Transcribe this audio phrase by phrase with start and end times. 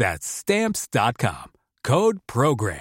[0.00, 1.52] That's stamps.com.
[1.84, 2.80] Code program.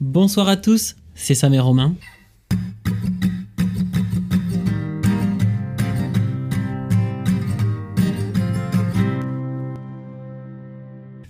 [0.00, 1.96] Bonsoir à tous, c'est Sam et Romain.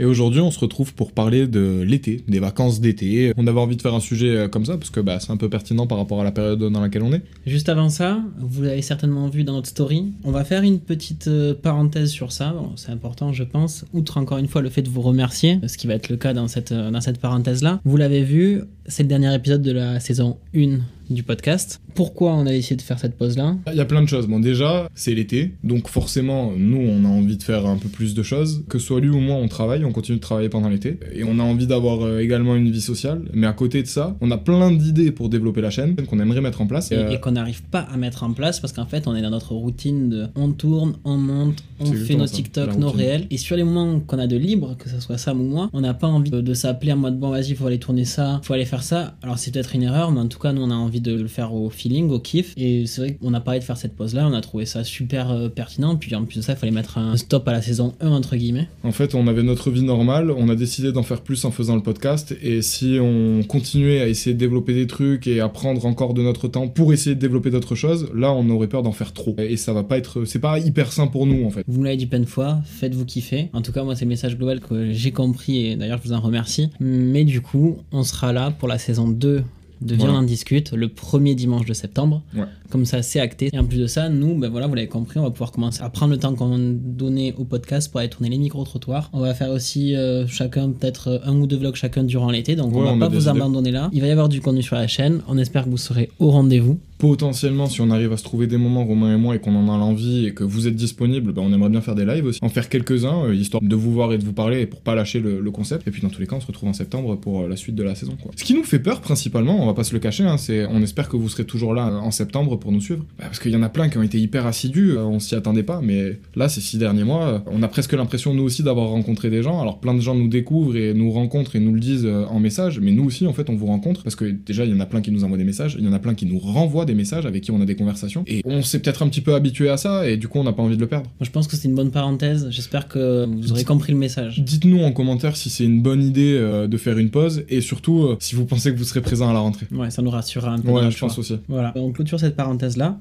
[0.00, 3.34] Et aujourd'hui, on se retrouve pour parler de l'été, des vacances d'été.
[3.36, 5.36] On avait envie de faire un sujet euh, comme ça parce que bah, c'est un
[5.36, 7.20] peu pertinent par rapport à la période dans laquelle on est.
[7.44, 11.28] Juste avant ça, vous l'avez certainement vu dans notre story, on va faire une petite
[11.28, 12.54] euh, parenthèse sur ça.
[12.76, 13.84] C'est important, je pense.
[13.92, 16.32] Outre encore une fois le fait de vous remercier, ce qui va être le cas
[16.32, 17.82] dans cette, euh, dans cette parenthèse-là.
[17.84, 20.78] Vous l'avez vu, c'est le dernier épisode de la saison 1
[21.14, 21.80] du podcast.
[21.94, 23.56] Pourquoi on a décidé de faire cette pause-là?
[23.70, 24.26] Il y a plein de choses.
[24.26, 28.14] Bon, déjà, c'est l'été, donc forcément, nous, on a envie de faire un peu plus
[28.14, 28.64] de choses.
[28.68, 30.98] Que ce soit lui ou moi, on travaille, on continue de travailler pendant l'été.
[31.12, 33.22] Et on a envie d'avoir euh, également une vie sociale.
[33.34, 36.40] Mais à côté de ça, on a plein d'idées pour développer la chaîne qu'on aimerait
[36.40, 36.92] mettre en place.
[36.92, 39.22] Et, Euh, et qu'on n'arrive pas à mettre en place parce qu'en fait, on est
[39.22, 43.26] dans notre routine de on tourne, on monte, on fait nos TikTok, nos réels.
[43.30, 45.80] Et sur les moments qu'on a de libre, que ce soit Sam ou moi, on
[45.80, 48.54] n'a pas envie de, de s'appeler en mode bon, vas-y, faut aller tourner ça, faut
[48.54, 49.16] aller faire ça.
[49.22, 51.28] Alors, c'est peut-être une erreur, mais en tout cas, nous, on a envie de le
[51.28, 52.52] faire au feeling, au kiff.
[52.56, 55.30] Et c'est vrai qu'on a parlé de faire cette pause-là, on a trouvé ça super
[55.30, 55.96] euh, pertinent.
[55.96, 58.36] Puis en plus de ça, il fallait mettre un stop à la saison 1, entre
[58.36, 58.68] guillemets.
[58.84, 61.76] En fait, on avait notre vie normale, on a décidé d'en faire plus en faisant
[61.76, 65.84] le podcast, et si on continuait à essayer de développer des trucs et à prendre
[65.86, 68.92] encore de notre temps pour essayer de développer d'autres choses, là, on aurait peur d'en
[68.92, 69.34] faire trop.
[69.38, 71.64] Et ça va pas être, c'est pas hyper sain pour nous, en fait.
[71.66, 73.48] Vous me l'avez dit plein de fois, faites-vous kiffer.
[73.52, 76.14] En tout cas, moi, c'est le message global que j'ai compris et d'ailleurs, je vous
[76.14, 76.70] en remercie.
[76.80, 79.42] Mais du coup, on sera là pour la saison 2
[79.80, 80.14] de on Voilà.
[80.14, 82.22] en discute le premier dimanche de septembre.
[82.34, 82.44] Ouais.
[82.70, 83.50] Comme ça, c'est acté.
[83.52, 85.82] Et en plus de ça, nous, ben voilà, vous l'avez compris, on va pouvoir commencer
[85.82, 89.10] à prendre le temps qu'on donnait au podcast pour aller tourner les micro-trottoirs.
[89.12, 92.56] On va faire aussi euh, chacun, peut-être euh, un ou deux vlogs chacun durant l'été.
[92.56, 93.28] Donc, Ouais, on va on pas vous idées.
[93.28, 93.90] abandonner là.
[93.92, 95.20] Il va y avoir du contenu sur la chaîne.
[95.28, 96.78] On espère que vous serez au rendez-vous.
[96.98, 99.74] Potentiellement, si on arrive à se trouver des moments, Romain et moi, et qu'on en
[99.74, 102.38] a l'envie et que vous êtes disponible, ben, on aimerait bien faire des lives aussi.
[102.42, 104.94] En faire quelques-uns, euh, histoire de vous voir et de vous parler et pour pas
[104.94, 105.88] lâcher le, le concept.
[105.88, 107.74] Et puis, dans tous les cas, on se retrouve en septembre pour euh, la suite
[107.74, 108.32] de la saison, quoi.
[108.36, 110.82] Ce qui nous fait peur, principalement, on va pas se le cacher, hein, c'est, on
[110.82, 113.04] espère que vous serez toujours là en septembre pour nous suivre.
[113.18, 115.34] Bah, parce qu'il y en a plein qui ont été hyper assidus, euh, on s'y
[115.34, 118.62] attendait pas, mais là, ces six derniers mois, euh, on a presque l'impression, nous aussi,
[118.62, 119.60] d'avoir rencontré des gens.
[119.60, 122.38] Alors, plein de gens nous découvrent et nous rencontrent et nous le disent euh, en
[122.38, 124.80] message, mais nous aussi, en fait, on vous rencontre parce que déjà, il y en
[124.80, 126.84] a plein qui nous envoient des messages, il y en a plein qui nous renvoient
[126.84, 128.24] des messages avec qui on a des conversations.
[128.26, 130.52] Et on s'est peut-être un petit peu habitué à ça et du coup, on n'a
[130.52, 131.06] pas envie de le perdre.
[131.18, 132.48] Moi, je pense que c'est une bonne parenthèse.
[132.50, 134.40] J'espère que vous aurez compris le message.
[134.40, 138.04] Dites-nous en commentaire si c'est une bonne idée euh, de faire une pause et surtout
[138.04, 139.66] euh, si vous pensez que vous serez présent à la rentrée.
[139.72, 140.70] Ouais, ça nous rassurera un peu.
[140.70, 141.38] Ouais, je pense aussi.
[141.48, 142.36] Voilà, on clôture cette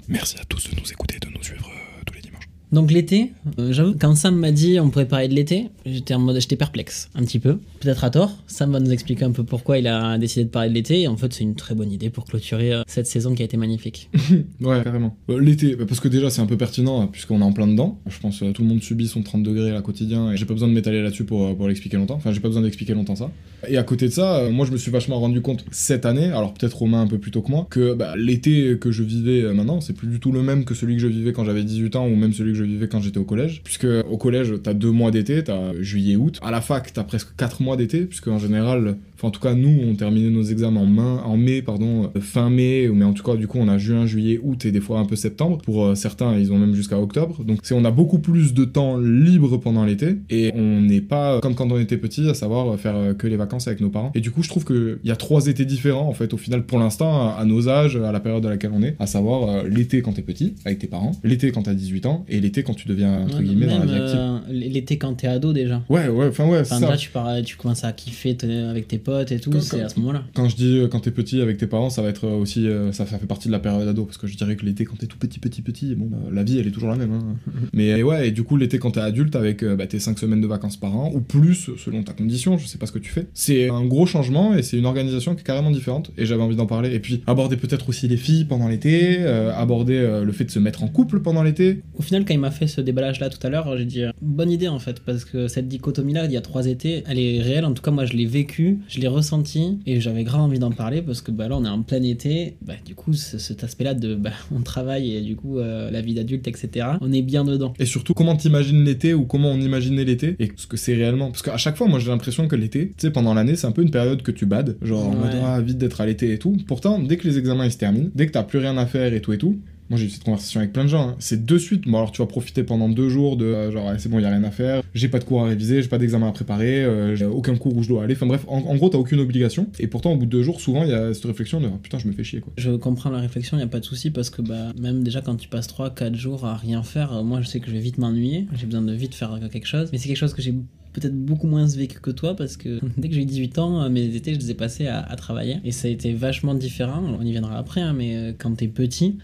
[0.07, 2.49] Merci à tous de nous écouter et de nous suivre euh, tous les dimanches.
[2.71, 6.19] Donc l'été, euh, j'avoue, quand Sam m'a dit on pourrait parler de l'été, j'étais en
[6.19, 8.37] mode, j'étais perplexe, un petit peu, peut-être à tort.
[8.47, 11.01] Sam va nous expliquer un peu pourquoi il a décidé de parler de l'été.
[11.01, 13.45] Et en fait, c'est une très bonne idée pour clôturer euh, cette saison qui a
[13.45, 14.09] été magnifique.
[14.61, 15.15] Ouais, carrément.
[15.29, 17.67] Euh, L'été, bah, parce que déjà c'est un peu pertinent, hein, puisqu'on est en plein
[17.67, 17.99] dedans.
[18.07, 20.53] Je pense que tout le monde subit son 30 degrés là quotidien, et j'ai pas
[20.53, 22.15] besoin de m'étaler là-dessus pour, euh, pour l'expliquer longtemps.
[22.15, 23.31] Enfin, j'ai pas besoin d'expliquer longtemps ça.
[23.67, 26.25] Et à côté de ça, euh, moi je me suis vachement rendu compte cette année,
[26.25, 29.41] alors peut-être Romain un peu plus tôt que moi, que bah, l'été que je vivais
[29.41, 31.63] euh, maintenant, c'est plus du tout le même que celui que je vivais quand j'avais
[31.63, 33.61] 18 ans, ou même celui que je vivais quand j'étais au collège.
[33.63, 36.39] Puisque au collège, t'as deux mois d'été, t'as juillet-août.
[36.41, 39.53] À la fac, t'as presque quatre mois d'été, puisque en général, enfin en tout cas
[39.53, 43.13] nous, on terminait nos examens en, main, en mai, pardon, euh, fin mai, mais en
[43.13, 45.59] tout cas du coup on a juin, juillet, août et des fois un peu septembre.
[45.63, 47.43] Pour euh, certains, ils ont même jusqu'à octobre.
[47.43, 51.39] Donc c'est on a beaucoup plus de temps libre pendant l'été et on n'est pas
[51.41, 54.11] comme quand on était petit, à savoir euh, faire que les vacances avec nos parents.
[54.15, 56.65] Et du coup, je trouve qu'il y a trois étés différents en fait au final
[56.65, 59.67] pour l'instant à, nos âges, à la période à laquelle on est, à savoir euh,
[59.67, 62.73] l'été quand t'es petit avec tes parents, l'été quand t'as 18 ans et l'été quand
[62.73, 64.17] tu deviens entre Ouais, guillemets dans la vie active.
[64.19, 65.81] euh, l'été quand t'es ado déjà.
[65.89, 66.85] Ouais, ouais, enfin ouais, Enfin, ça.
[66.85, 68.37] déjà, tu, pars, tu commences à kiffer
[68.69, 70.23] avec tes potes et tout, c'est à ce moment-là.
[70.33, 72.67] Quand je dis euh, quand t'es petit avec tes parents, ça va être euh, aussi,
[72.67, 74.97] euh, ça, fait partie de la période ado, parce que je dirais que l'été quand
[74.97, 77.13] t'es tout petit, petit, petit, bon, bah, la vie elle est toujours la même.
[77.13, 77.35] Hein.
[77.73, 80.47] Mais ouais, et du coup l'été quand t'es adulte avec bah, tes 5 semaines de
[80.47, 83.27] vacances par an, ou plus selon ta condition, je sais pas ce que tu fais,
[83.33, 86.55] c'est un gros changement et c'est une organisation qui est carrément différente, et j'avais envie
[86.55, 86.93] d'en parler.
[86.93, 90.51] Et puis aborder peut-être aussi les filles pendant l'été, euh, aborder euh, le fait de
[90.51, 91.81] se mettre en couple pendant l'été.
[91.97, 94.67] Au final, quand il m'a fait ce déballage-là tout à l'heure, j'ai dit bonne idée
[94.67, 97.65] en fait, parce que cette dichotomie-là, il y a trois étés, elle est réelle.
[97.65, 100.71] En tout cas, moi, je l'ai vécue, je l'ai ressentie, et j'avais grave envie d'en
[100.71, 102.55] parler parce que bah, là, on est en plein été.
[102.61, 106.01] Bah, du coup, ce- cet aspect-là de bah, on travaille et du coup, euh, la
[106.01, 107.73] vie d'adulte, etc., on est bien dedans.
[107.79, 111.31] Et surtout, comment t'imagines l'été ou comment on imaginait l'été et ce que c'est réellement?
[111.31, 113.71] Parce qu'à chaque fois, moi j'ai l'impression que l'été, tu sais, pendant l'année, c'est un
[113.71, 114.77] peu une période que tu bades.
[114.81, 115.39] Genre, en mode, Ouais.
[115.43, 116.55] ah, vite d'être à l'été et tout.
[116.67, 119.13] Pourtant, dès que les examens ils se terminent, dès que t'as plus rien à faire
[119.13, 119.57] et tout et tout.
[119.89, 121.09] Moi j'ai eu cette conversation avec plein de gens.
[121.09, 121.15] hein.
[121.19, 121.87] C'est de suite.
[121.87, 124.29] Bon alors tu vas profiter pendant deux jours de euh, genre c'est bon y a
[124.29, 124.83] rien à faire.
[124.93, 127.75] J'ai pas de cours à réviser, j'ai pas d'examen à préparer, euh, j'ai aucun cours
[127.75, 128.13] où je dois aller.
[128.13, 129.67] Enfin bref, en, en gros t'as aucune obligation.
[129.79, 131.79] Et pourtant au bout de deux jours, souvent il y a cette réflexion de Ah,
[131.81, 132.53] putain je me fais chier quoi.
[132.57, 135.35] Je comprends la réflexion, il a pas de souci parce que bah, même déjà quand
[135.35, 137.97] tu passes 3-4 jours à rien faire, euh, moi je sais que je vais vite
[137.97, 140.53] m'ennuyer, j'ai besoin de vite faire quelque chose, mais c'est quelque chose que j'ai
[140.93, 144.15] peut-être beaucoup moins vécu que toi parce que dès que j'ai eu 18 ans, mes
[144.15, 147.31] étés je les ai passés à, travailler et ça a été vachement différent, on y
[147.31, 149.17] viendra après, hein, mais quand t'es petit,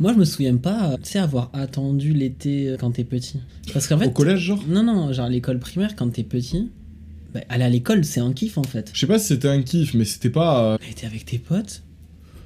[0.00, 3.38] moi je me souviens pas, euh, tu sais, avoir attendu l'été euh, quand t'es petit.
[3.72, 4.06] Parce qu'en fait...
[4.06, 4.62] Au collège genre?
[4.68, 6.68] Non, non, genre à l'école primaire quand t'es petit,
[7.34, 8.90] bah, aller à l'école c'est un kiff en fait.
[8.94, 10.64] Je sais pas si c'était un kiff, mais c'était pas.
[10.74, 11.82] euh, Bah, T'es avec tes potes?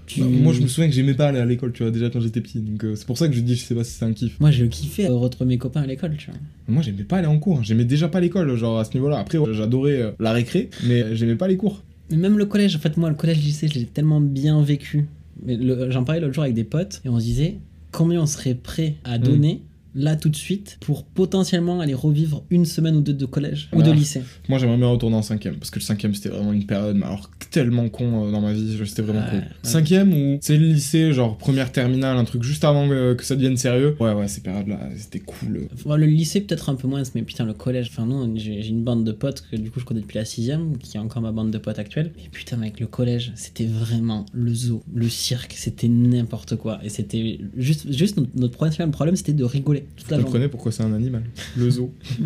[0.06, 0.20] Tu...
[0.20, 2.20] bah, moi je me souviens que j'aimais pas aller à l'école, tu vois, déjà quand
[2.20, 2.58] j'étais petit.
[2.58, 4.38] Donc euh, c'est pour ça que je dis je sais pas si c'est un kiff.
[4.40, 6.40] Moi, je kiffais euh, retrouver mes copains à l'école, tu vois.
[6.68, 7.62] Moi, j'aimais pas aller en cours.
[7.62, 9.18] J'aimais déjà pas l'école, genre à ce niveau-là.
[9.20, 11.82] Après, j'adorais la récré, mais j'aimais pas les cours.
[12.10, 14.60] Mais même le collège, en fait, moi, le collège, le lycée, je l'ai tellement bien
[14.62, 15.06] vécu.
[15.44, 15.58] Mais
[15.90, 17.56] J'en parlais l'autre jour avec des potes, et on se disait
[17.90, 19.22] combien on serait prêt à Mm.
[19.22, 19.62] donner,
[19.94, 23.82] là, tout de suite, pour potentiellement aller revivre une semaine ou deux de collège ou
[23.82, 24.22] de lycée.
[24.48, 27.06] Moi, j'aimerais bien retourner en cinquième, parce que le cinquième, c'était vraiment une période, mais
[27.06, 29.44] alors tellement con euh, dans ma vie, c'était vraiment Ouais, ouais.
[29.62, 33.36] Cinquième ou c'est le lycée, genre première terminale, un truc juste avant euh, que ça
[33.36, 33.96] devienne sérieux.
[34.00, 35.68] Ouais, ouais, ces périodes-là, c'était cool.
[35.86, 39.04] Le lycée, peut-être un peu moins, mais putain, le collège, enfin, non, j'ai une bande
[39.04, 41.50] de potes que du coup je connais depuis la sixième, qui est encore ma bande
[41.50, 42.12] de potes actuelle.
[42.24, 46.80] Et putain, mec, le collège, c'était vraiment le zoo, le cirque, c'était n'importe quoi.
[46.82, 50.24] Et c'était juste, juste notre, notre principal problème, c'était de rigoler toute Vous la journée.
[50.24, 51.22] comprenez pourquoi c'est un animal
[51.56, 51.92] Le zoo.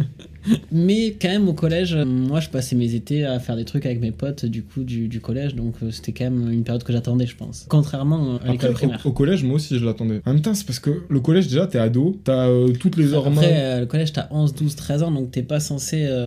[0.71, 3.85] Mais quand même, au collège, euh, moi, je passais mes étés à faire des trucs
[3.85, 6.85] avec mes potes du coup du, du collège, donc euh, c'était quand même une période
[6.85, 7.67] que j'attendais, je pense.
[7.69, 9.01] Contrairement euh, à l'école au, primaire.
[9.05, 10.21] au collège, moi aussi, je l'attendais.
[10.25, 13.13] En même temps, c'est parce que le collège, déjà, t'es ado, t'as euh, toutes les
[13.13, 13.39] hormones.
[13.43, 16.05] Après, euh, le collège, t'as 11, 12, 13 ans, donc t'es pas censé.
[16.07, 16.27] euh,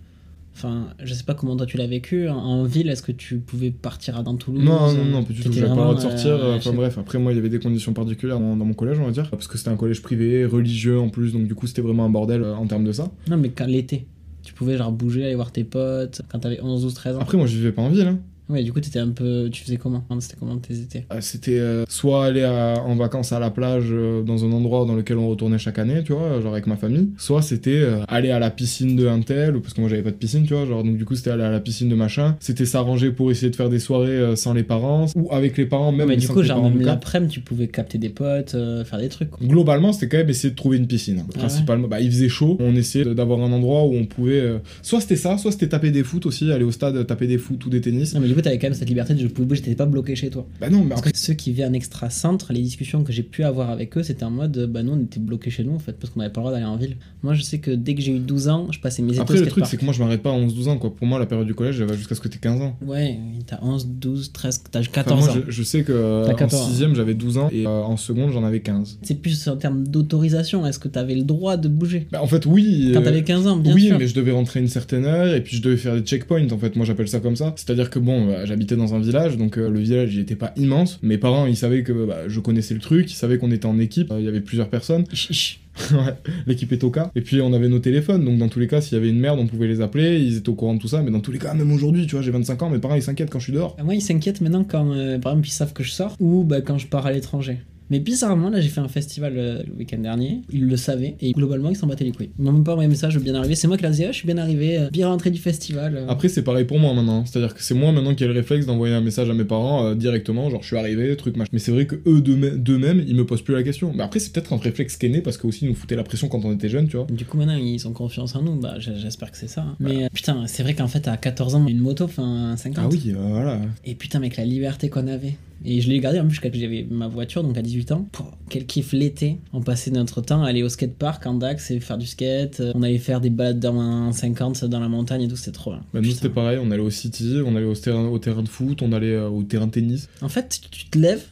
[0.54, 2.28] Enfin, je sais pas comment toi tu l'as vécu.
[2.28, 5.40] En, ville, est-ce que tu pouvais partir à dans Toulouse Non, non, non, pas du
[5.42, 5.52] tout.
[5.52, 6.26] J'avais pas le droit de sortir.
[6.32, 8.98] euh, Enfin bref, après moi, il y avait des conditions particulières dans, dans mon collège,
[9.00, 9.30] on va dire.
[9.30, 12.10] Parce que c'était un collège privé, religieux en plus, donc du coup, c'était vraiment un
[12.10, 13.10] bordel euh, en termes de ça.
[13.28, 14.06] Non, mais quand l'été,
[14.42, 17.20] tu pouvais genre bouger, aller voir tes potes quand t'avais 11, 12, 13 ans.
[17.20, 18.06] Après, moi, je vivais pas en ville.
[18.08, 18.18] Hein.
[18.50, 19.48] Ouais, du coup, t'étais un peu.
[19.50, 20.04] Tu faisais comment?
[20.20, 21.04] C'était comment tes étés?
[21.12, 24.84] Euh, C'était euh, soit aller à- en vacances à la plage euh, dans un endroit
[24.86, 27.10] dans lequel on retournait chaque année, tu vois, genre avec ma famille.
[27.16, 30.10] Soit c'était aller à la piscine de un tel, ou parce que moi j'avais pas
[30.10, 32.36] de piscine, tu vois, genre donc du coup c'était aller à la piscine de machin.
[32.40, 35.92] C'était s'arranger pour essayer de faire des soirées sans les parents, ou avec les parents
[35.92, 36.08] même.
[36.08, 39.30] mais mais du coup, genre, même l'après-midi, tu pouvais capter des potes, faire des trucs.
[39.30, 39.38] quoi.
[39.46, 41.24] Globalement, c'était quand même essayer de trouver une piscine.
[41.34, 42.56] Ah Principalement, bah, il faisait chaud.
[42.60, 44.42] On essayait d'avoir un endroit où on pouvait.
[44.82, 47.64] Soit c'était ça, soit c'était taper des foot aussi, aller au stade taper des foot
[47.66, 48.14] ou des tennis.
[48.14, 49.86] Non, mais du coup, t'avais quand même cette liberté de je pouvais bouger, t'étais pas
[49.86, 50.46] bloqué chez toi.
[50.60, 53.22] Bah non, mais Parce après, que ceux qui vivaient en extra-centre, les discussions que j'ai
[53.22, 55.74] pu avoir avec eux, c'était en mode, euh, bah nous, on était bloqués chez nous,
[55.74, 56.96] en fait, parce qu'on n'avait pas le droit d'aller en ville.
[57.22, 59.38] Moi, je sais que dès que j'ai eu 12 ans, je passais mes étés après
[59.38, 60.94] le truc, c'est que moi, je m'arrête pas à 11-12 ans, quoi.
[60.94, 62.76] Pour moi, la période du collège, elle va jusqu'à ce que t'aies 15 ans.
[62.86, 65.40] Ouais, t'as 11, 12, 13, t'as Enfin, 14 moi, ans.
[65.46, 66.70] je, je sais que euh, en 14 ans.
[66.70, 68.98] 6ème, j'avais 12 ans et euh, en seconde, j'en avais 15.
[69.02, 72.06] C'est plus en termes d'autorisation, est-ce que t'avais le droit de bouger?
[72.10, 72.90] Bah, en fait, oui.
[72.94, 73.98] Quand t'avais 15 ans, bien oui, sûr.
[73.98, 76.50] mais je devais rentrer une certaine heure et puis je devais faire des checkpoints.
[76.50, 77.52] En fait, moi j'appelle ça comme ça.
[77.56, 80.52] C'est-à-dire que bon, bah, j'habitais dans un village, donc euh, le village il était pas
[80.56, 80.98] immense.
[81.02, 83.78] Mes parents ils savaient que bah, je connaissais le truc, ils savaient qu'on était en
[83.78, 84.10] équipe.
[84.10, 85.04] Euh, Il y avait plusieurs personnes.
[86.46, 87.10] l'équipe est au cas.
[87.14, 89.20] Et puis on avait nos téléphones, donc dans tous les cas, s'il y avait une
[89.20, 90.18] merde, on pouvait les appeler.
[90.18, 91.02] Ils étaient au courant de tout ça.
[91.02, 93.02] Mais dans tous les cas, même aujourd'hui, tu vois, j'ai 25 ans, mes parents ils
[93.02, 93.76] s'inquiètent quand je suis dehors.
[93.78, 96.44] Ah, Moi, ils s'inquiètent maintenant quand, euh, par exemple, ils savent que je sors ou
[96.44, 97.58] bah, quand je pars à l'étranger.
[97.90, 100.42] Mais bizarrement, là, j'ai fait un festival euh, le week-end dernier.
[100.52, 102.30] Ils le savaient et globalement, ils s'en battaient les couilles.
[102.38, 103.54] Ils m'ont même pas envoyé un message bien arrivé.
[103.56, 105.96] C'est moi qui leur disais, Ah, je suis bien arrivé, euh, bien rentré du festival.
[105.96, 106.06] euh.
[106.08, 107.24] Après, c'est pareil pour moi maintenant.
[107.26, 109.86] C'est-à-dire que c'est moi maintenant qui ai le réflexe d'envoyer un message à mes parents
[109.86, 111.50] euh, directement, genre je suis arrivé, truc machin.
[111.52, 113.92] Mais c'est vrai que eux d'eux- d'eux-mêmes, ils me posent plus la question.
[113.94, 115.96] Mais après, c'est peut-être un réflexe qui est né parce que aussi ils nous foutaient
[115.96, 117.06] la pression quand on était jeunes, tu vois.
[117.10, 118.54] Du coup, maintenant, ils ont confiance en nous.
[118.60, 119.62] Bah, j'- j'espère que c'est ça.
[119.62, 119.76] hein.
[119.80, 122.84] Mais euh, putain, c'est vrai qu'en fait, à 14 ans, une moto, enfin 50.
[122.84, 123.60] Ah oui, euh, voilà.
[123.84, 125.34] Et putain, mec, la liberté qu'on avait.
[125.64, 128.08] Et je l'ai gardé en plus quand j'avais ma voiture, donc à 18 ans.
[128.12, 129.38] Pouah, quel kiff l'été.
[129.52, 132.60] On passait notre temps à aller au skatepark en Dax et faire du skate.
[132.60, 135.52] Euh, On allait faire des balades dans un 50 dans la montagne et tout, c'était
[135.52, 135.82] trop bien.
[135.92, 138.48] Bah, nous c'était pareil, on allait au City, on allait au terrain, au terrain de
[138.48, 140.08] foot, on allait euh, au terrain de tennis.
[140.22, 141.24] En fait, tu te lèves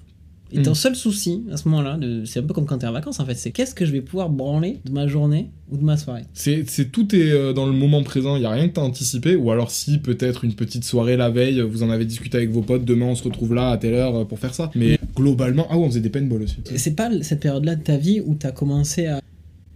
[0.52, 0.74] et ton Mm.
[0.74, 3.24] seul souci à ce moment-là, de- c'est un peu comme quand t'es en vacances en
[3.26, 6.22] fait, c'est qu'est-ce que je vais pouvoir branler de ma journée ou de ma soirée?
[6.32, 8.82] C'est, c'est tout est euh, dans le moment présent, il y a rien que t'as
[8.82, 12.50] anticipé, ou alors si peut-être une petite soirée la veille, vous en avez discuté avec
[12.50, 14.70] vos potes, demain on se retrouve là à telle heure euh, pour faire ça.
[14.74, 16.56] Mais globalement, ah ouais, on faisait des paintball aussi.
[16.72, 19.20] Et C'est pas cette période-là de ta vie où t'as commencé à.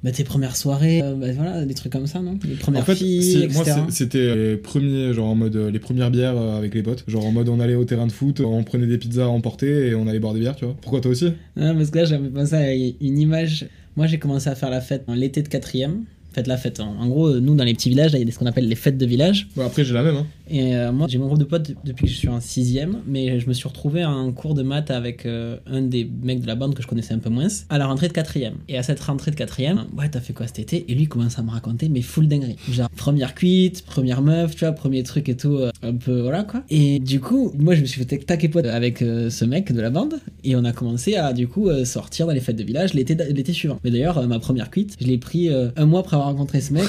[0.02, 2.36] Bah, tes premières soirées, euh, bah, voilà, des trucs comme ça, non?
[2.44, 3.62] Les premières En fait, filles, etc.
[3.76, 7.04] moi c'était les premiers, genre en mode euh, les premières bières euh, avec les potes,
[7.06, 9.88] genre en mode on allait au terrain de foot, on prenait des pizzas à emporter
[9.88, 10.74] et on allait boire des bières, tu vois.
[10.80, 11.26] Pourquoi toi aussi?
[11.56, 13.66] Non, parce que là, j'avais pensé à une image.
[13.96, 16.02] Moi, j'ai commencé à faire la fête en l'été de quatrième.
[16.32, 16.80] Faites la fête.
[16.80, 18.66] En en gros, nous, dans les petits villages, là, il y a ce qu'on appelle
[18.66, 19.48] les fêtes de village.
[19.54, 20.26] Bon, après j'ai la même, hein.
[20.52, 23.40] Et euh, moi, j'ai mon groupe de potes depuis que je suis en sixième, mais
[23.40, 26.54] je me suis retrouvé en cours de maths avec euh, un des mecs de la
[26.56, 28.56] bande que je connaissais un peu moins, à la rentrée de quatrième.
[28.68, 30.84] Et à cette rentrée de quatrième, ouais, t'as fait quoi cet été?
[30.88, 32.56] Et lui commence à me raconter, mais full dinguerie.
[32.70, 36.44] Genre, première cuite, première meuf, tu vois, premier truc et tout, euh, un peu, voilà
[36.44, 36.62] quoi.
[36.68, 39.88] Et du coup, moi, je me suis fait taquer pote avec ce mec de la
[39.88, 43.52] bande, et on a commencé à, du coup, sortir dans les fêtes de village l'été
[43.54, 43.78] suivant.
[43.84, 46.84] Mais d'ailleurs, ma première cuite, je l'ai pris un mois après avoir rencontré ce mec,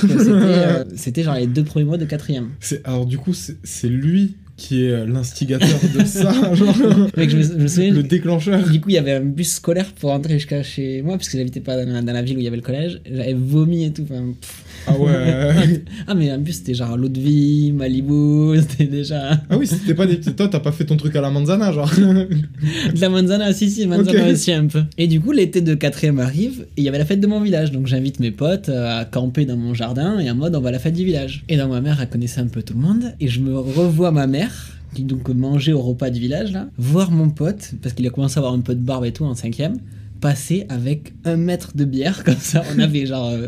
[0.96, 2.50] c'était genre les deux premiers mois de quatrième.
[2.84, 6.75] Alors du coup, c'est, c'est lui qui est euh, l'instigateur de ça, genre
[7.17, 8.69] Mec, je me, je me souviens, le déclencheur.
[8.69, 11.38] Du coup, il y avait un bus scolaire pour rentrer jusqu'à chez moi, parce que
[11.38, 13.01] j'habitais pas dans la, dans la ville où il y avait le collège.
[13.10, 14.03] J'avais vomi et tout.
[14.03, 14.62] enfin, pff.
[14.87, 15.83] Ah ouais.
[16.07, 19.31] Ah, mais un bus, c'était genre l'eau de vie, Malibu, c'était déjà.
[19.49, 20.33] Ah oui, c'était pas des petits.
[20.33, 21.89] Toi, t'as pas fait ton truc à la manzana, genre.
[21.97, 24.83] De la manzana, si, si, manzana aussi un peu.
[24.97, 27.39] Et du coup, l'été de quatrième arrive, et il y avait la fête de mon
[27.41, 27.71] village.
[27.71, 30.69] Donc j'invite mes potes euh, à camper dans mon jardin, et en mode, on va
[30.69, 31.43] à la fête du village.
[31.49, 34.11] Et donc ma mère, elle connaissait un peu tout le monde, et je me revois
[34.11, 34.51] ma mère.
[34.93, 38.37] Qui donc mangeait au repas du village là, voir mon pote, parce qu'il a commencé
[38.37, 39.77] à avoir un peu de barbe et tout en cinquième,
[40.21, 42.61] passer avec un mètre de bière comme ça.
[42.75, 43.29] On avait genre.
[43.29, 43.47] euh,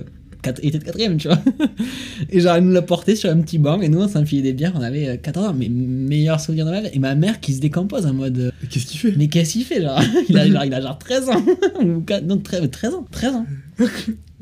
[0.62, 1.40] il était de quatrième, tu vois.
[2.30, 4.54] Et genre, elle nous l'a porté sur un petit banc, et nous, on s'enfilait des
[4.54, 6.90] bières, on avait euh, 14 ans, mais meilleur souvenir de ma vie.
[6.94, 8.38] Et ma mère qui se décompose en mode.
[8.40, 9.14] euh, Qu'est-ce qu'il fait?
[9.18, 10.00] mais qu'est-ce qu'il fait, genre?
[10.30, 11.46] Il a, genre il a genre 13 ans.
[12.25, 13.06] Non, 13, 13 ans.
[13.12, 13.46] 13 ans.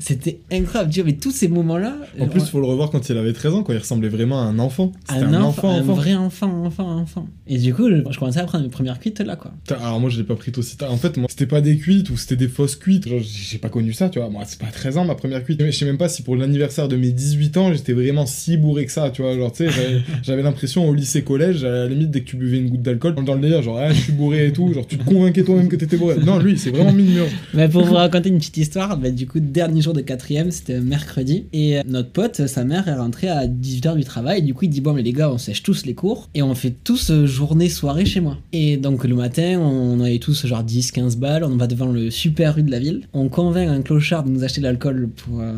[0.04, 0.92] C'était incroyable.
[0.92, 1.96] Tu vois, mais tous ces moments-là.
[2.20, 3.74] En plus, genre, faut le revoir quand il avait 13 ans, quoi.
[3.74, 4.92] Il ressemblait vraiment à un enfant.
[5.08, 7.26] C'était un, un, enfant, enfant, un vrai enfant, enfant, enfant.
[7.48, 9.52] Et du coup, je, commençais à prendre mes premières cuites là, quoi.
[9.70, 10.92] Alors moi, je l'ai pas pris aussi tard.
[10.92, 13.08] En fait, moi, c'était pas des cuites ou c'était des fausses cuites.
[13.20, 14.30] J'ai pas connu ça, tu vois.
[14.30, 15.64] Moi, c'est pas 13 ans ma première cuite.
[15.66, 18.86] Je sais même pas si pour l'anniversaire de mes 18 ans, j'étais vraiment si bourré
[18.86, 19.36] que ça, tu vois.
[19.38, 22.58] Genre, tu sais, j'avais- j'avais l'impression au lycée-collège, à la limite, dès que tu buvais
[22.58, 24.74] une goutte d'alcool, dans le délire, genre, ah, je suis bourré et tout.
[24.74, 26.16] Genre, tu te convainquais toi-même que t'étais bourré.
[26.26, 27.26] Non, lui, c'est vraiment mur.
[27.54, 30.80] Mais pour vous raconter une petite histoire, bah, du coup, dernier jour de quatrième, c'était
[30.80, 31.46] mercredi.
[31.54, 34.42] Et euh, notre pote, sa mère, est rentrée à 18h du travail.
[34.44, 36.30] du coup, il dit Bon, mais les gars, on sèche tous les cours.
[36.36, 38.38] Et on fait tous euh, journée, soirée chez moi.
[38.52, 41.44] Et donc, le matin, on avait tous genre 10, 15 balles.
[41.44, 43.02] On va devant le super rue de la ville.
[43.14, 45.54] On convainc un clochard de nous acheter de l'alcool pour, euh,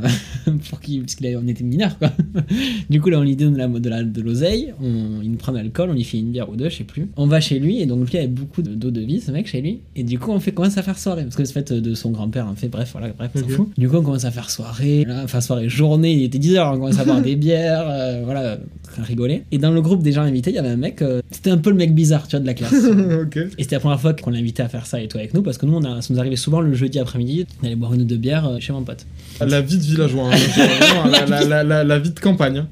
[0.69, 1.01] pour qu'il.
[1.01, 2.11] Parce qu'on était mineurs, quoi.
[2.89, 4.73] du coup, là, on lui donne de la- de la- de l'oseille.
[4.81, 5.89] on- il nous prend de l'alcool.
[5.89, 7.07] On lui fait une bière ou deux, je sais plus.
[7.17, 7.79] On va chez lui.
[7.81, 9.79] Et donc, lui avait beaucoup de- d'eau de vie, ce mec, chez lui.
[9.95, 11.23] Et du coup, on fait commence à faire soirée.
[11.23, 12.67] Parce que c'est fait de son grand-père, en fait.
[12.69, 13.51] Bref, voilà, bref, on s'en Ok.
[13.51, 13.69] fout.
[13.77, 15.03] Du coup, on commence à faire soirée.
[15.05, 16.13] Là, enfin, soirée, journée.
[16.13, 16.69] Il était 10h.
[16.69, 17.85] On commence à boire des bières.
[17.89, 18.57] euh, voilà,
[19.03, 19.43] rigoler.
[19.51, 21.01] Et dans le groupe des gens invités, il y avait un mec.
[21.01, 22.73] euh, c'était un peu le mec bizarre, tu vois, de la classe.
[23.23, 23.35] ok.
[23.37, 25.57] Et c'était la première fois qu'on l'invitait à faire ça et tout avec nous, parce
[25.57, 28.01] que nous, on a, ça nous arrivait souvent le jeudi après-midi, on allait boire une
[28.03, 29.05] ou deux bières euh, chez mon pote.
[29.45, 31.09] La vie de villageois, hein.
[31.11, 32.63] La, la, la, la, la vie de campagne.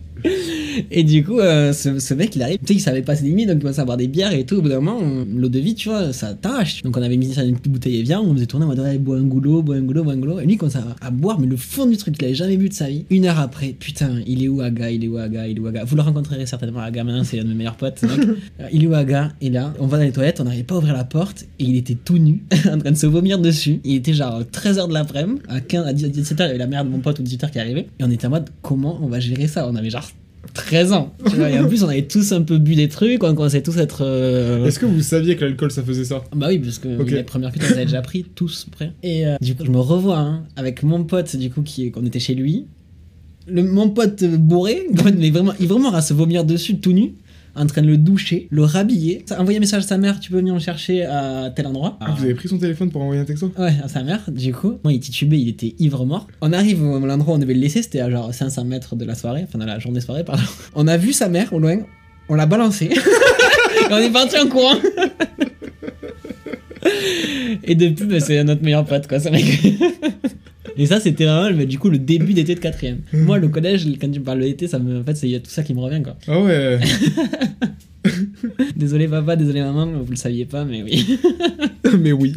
[0.91, 3.25] Et du coup, euh, ce, ce mec, il arrive, tu sais, il savait pas ses
[3.25, 4.55] limites, donc il commence à boire des bières et tout.
[4.55, 6.81] Au bout d'un moment, on- l'eau de vie, tu vois, ça t'arrache.
[6.83, 8.69] Donc on avait mis ça dans une petite bouteille et viande, on faisait tourner en
[8.69, 10.39] mode bois un goulot, bois un goulot, bois un goulot.
[10.39, 12.57] Et lui, il commence à, à boire, mais le fond du truc, il avait jamais
[12.57, 13.05] bu de sa vie.
[13.09, 14.89] Une heure après, putain, il est où Aga?
[14.91, 15.47] Il est où Aga?
[15.47, 15.83] Il est où Aga?
[15.83, 18.01] Vous le rencontrerez certainement, Aga, maintenant, c'est un de mes meilleurs potes.
[18.59, 19.31] Euh, il est où Aga?
[19.41, 21.63] Et là, on va dans les toilettes, on n'arrivait pas à ouvrir la porte, et
[21.63, 23.79] il était tout nu, en train de se vomir dessus.
[23.83, 26.85] Il était genre 13h de l'après-midi, à 15, à 17h, il y avait la mère
[26.85, 29.19] de mon pote ou 18h qui arrivait, et on était en mode, comment on va
[29.19, 29.67] gérer ça?
[29.67, 30.07] On avait genre
[30.53, 31.13] 13 ans.
[31.29, 33.63] Tu vois, et en plus, on avait tous un peu bu des trucs, on commençait
[33.63, 34.03] tous à être.
[34.05, 36.23] euh, Est-ce que vous saviez que l'alcool ça faisait ça?
[36.35, 37.09] Bah oui, parce que Ok.
[37.11, 38.91] les premières cuites, on avait déjà pris, tous prêts.
[39.01, 42.05] Et euh, du coup, je me revois hein, avec mon pote, du coup, qui, qu'on
[42.05, 42.67] était chez lui.
[43.47, 47.13] Le, mon pote bourré, mais vraiment, il vraiment à se vomir dessus tout nu,
[47.55, 49.25] en train de le doucher, le rhabiller.
[49.37, 51.97] Envoyer un message à sa mère, tu peux venir me chercher à tel endroit.
[52.01, 54.53] Ah, Vous avez pris son téléphone pour envoyer un texto Ouais, à sa mère, du
[54.53, 54.79] coup.
[54.83, 56.27] Moi, il titubait, il était ivre mort.
[56.41, 59.05] On arrive à l'endroit où on devait le laisser, c'était à genre 500 mètres de
[59.05, 60.43] la soirée, enfin de la journée soirée, pardon.
[60.75, 61.77] On a vu sa mère au loin,
[62.29, 62.85] on l'a balancé.
[63.89, 64.75] Et on est parti en courant.
[67.63, 69.45] Et depuis, bah, c'est notre meilleur pote, quoi, ce mec.
[70.77, 72.99] Et ça, c'était vraiment mais du coup le début d'été de quatrième.
[73.13, 75.35] Moi, le collège, quand tu me parles de l'été, ça me, en fait, il y
[75.35, 76.15] a tout ça qui me revient, quoi.
[76.27, 76.79] Ah ouais
[78.75, 81.17] Désolé papa, désolé maman, vous le saviez pas, mais oui.
[81.99, 82.33] Mais oui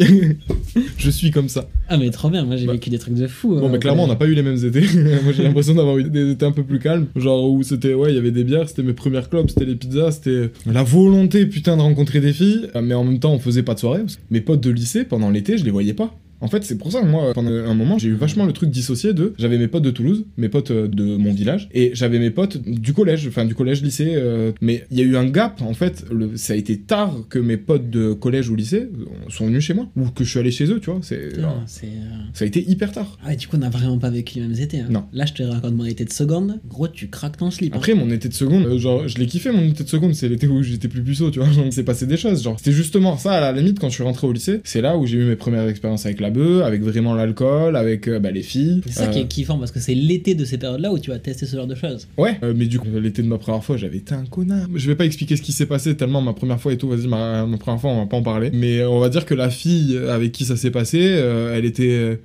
[0.98, 1.68] Je suis comme ça.
[1.88, 2.72] Ah mais trop bien, moi j'ai Bah.
[2.74, 3.54] vécu des trucs de fou.
[3.54, 4.82] Bon, euh, mais clairement, on n'a pas eu les mêmes étés.
[5.24, 7.06] Moi, j'ai l'impression d'avoir eu des étés un peu plus calmes.
[7.16, 9.76] Genre où c'était, ouais, il y avait des bières, c'était mes premières clubs, c'était les
[9.76, 12.68] pizzas, c'était la volonté, putain, de rencontrer des filles.
[12.82, 14.02] Mais en même temps, on faisait pas de soirée.
[14.30, 16.14] mes potes de lycée, pendant l'été, je les voyais pas.
[16.40, 18.70] En fait, c'est pour ça que moi, pendant un moment, j'ai eu vachement le truc
[18.70, 19.32] dissocié de.
[19.38, 22.58] J'avais mes potes de Toulouse, mes potes euh, de mon village, et j'avais mes potes
[22.62, 24.14] du collège, enfin du collège-lycée.
[24.16, 26.04] euh, mais il y a eu un gap, en fait.
[26.10, 29.64] Le, ça a été tard que mes potes de collège ou lycée euh, sont venus
[29.64, 31.00] chez moi, ou que je suis allé chez eux, tu vois.
[31.02, 31.30] C'est,
[31.66, 31.86] c'est.
[31.86, 31.90] euh,
[32.34, 33.18] ça a été hyper tard.
[33.24, 34.80] Ah ouais, du coup, on n'a vraiment pas vécu les mêmes étés.
[34.80, 34.86] hein.
[34.90, 35.04] Non.
[35.12, 36.60] Là, je te raconte mon été de seconde.
[36.68, 37.72] Gros, tu craques ton slip.
[37.74, 37.76] hein.
[37.78, 40.46] Après, mon été de seconde, genre, je l'ai kiffé mon été de seconde, c'est l'été
[40.48, 41.48] où j'étais plus puceau, tu vois.
[41.64, 42.42] Il s'est passé des choses.
[42.42, 44.96] Genre, c'était justement ça, à la limite, quand je suis rentré au lycée, c'est là
[44.96, 48.30] où j'ai eu mes premières expériences avec la bœuf, avec vraiment l'alcool, avec euh, bah,
[48.30, 48.80] les filles.
[48.86, 51.10] C'est ça Euh, qui est kiffant parce que c'est l'été de ces périodes-là où tu
[51.10, 52.06] vas tester ce genre de choses.
[52.18, 54.66] Ouais, euh, mais du coup, l'été de ma première fois, j'avais été un connard.
[54.74, 57.06] Je vais pas expliquer ce qui s'est passé tellement ma première fois et tout, vas-y,
[57.06, 58.50] ma, ma première fois, on va pas en parler.
[58.52, 61.64] Mais euh, on va dire que la fille avec qui ça s'est passé, euh, elle
[61.64, 62.18] était.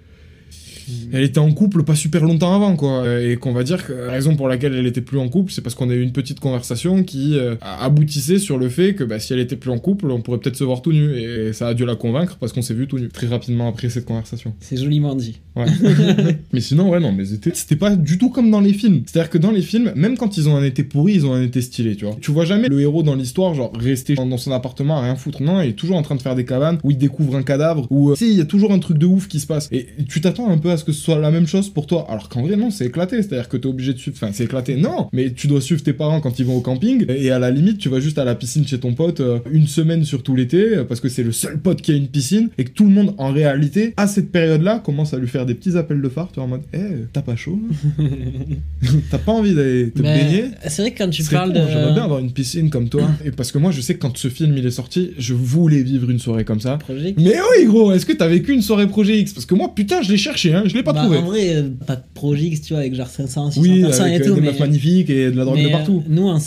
[0.91, 3.03] Euh, Elle était en couple pas super longtemps avant, quoi.
[3.03, 5.51] Euh, Et qu'on va dire que la raison pour laquelle elle était plus en couple,
[5.51, 9.03] c'est parce qu'on a eu une petite conversation qui euh, aboutissait sur le fait que
[9.03, 11.15] bah, si elle était plus en couple, on pourrait peut-être se voir tout nu.
[11.17, 13.89] Et ça a dû la convaincre parce qu'on s'est vu tout nu très rapidement après
[13.89, 14.53] cette conversation.
[14.59, 15.39] C'est joliment dit.
[15.55, 15.65] Ouais.
[16.53, 19.03] mais sinon, ouais, non, étés, c'était pas du tout comme dans les films.
[19.05, 21.43] C'est-à-dire que dans les films, même quand ils ont un été pourri, ils ont un
[21.43, 22.15] été stylé, tu vois.
[22.21, 25.41] Tu vois jamais le héros dans l'histoire, genre, rester dans son appartement à rien foutre.
[25.41, 27.87] Non, il est toujours en train de faire des cabanes, où il découvre un cadavre,
[27.89, 29.67] où, euh, tu sais, il y a toujours un truc de ouf qui se passe.
[29.71, 32.05] Et tu t'attends un peu à ce que ce soit la même chose pour toi.
[32.09, 33.21] Alors qu'en vrai, non, c'est éclaté.
[33.21, 35.93] C'est-à-dire que t'es obligé de suivre, enfin, c'est éclaté, non, mais tu dois suivre tes
[35.93, 37.05] parents quand ils vont au camping.
[37.09, 39.67] Et à la limite, tu vas juste à la piscine chez ton pote euh, une
[39.67, 42.49] semaine sur tout l'été, euh, parce que c'est le seul pote qui a une piscine,
[42.57, 45.55] et que tout le monde, en réalité, à cette période-là, commence à lui faire des
[45.55, 47.59] petits appels de phare, tu vois, en mode, eh, t'as pas chaud
[49.11, 51.65] T'as pas envie d'aller te Mais baigner c'est vrai que quand tu parles con, de.
[51.67, 53.03] J'aimerais bien avoir une piscine comme toi.
[53.25, 55.83] Et parce que moi, je sais que quand ce film il est sorti, je voulais
[55.83, 56.77] vivre une soirée comme ça.
[56.77, 57.13] Projet.
[57.17, 59.33] Mais oui, gros, est-ce que t'as vécu une soirée Projet X?
[59.33, 61.17] Parce que moi, putain, je l'ai cherché, hein, je l'ai pas Bah, trouvé.
[61.17, 64.05] En vrai, euh, pas de Projet X, tu vois, avec genre 500, 600 oui, personnes
[64.07, 64.35] avec et euh, tout.
[64.35, 64.59] des mais...
[64.59, 66.03] magnifiques et de la drogue mais, de partout.
[66.05, 66.37] euh, nous, en, en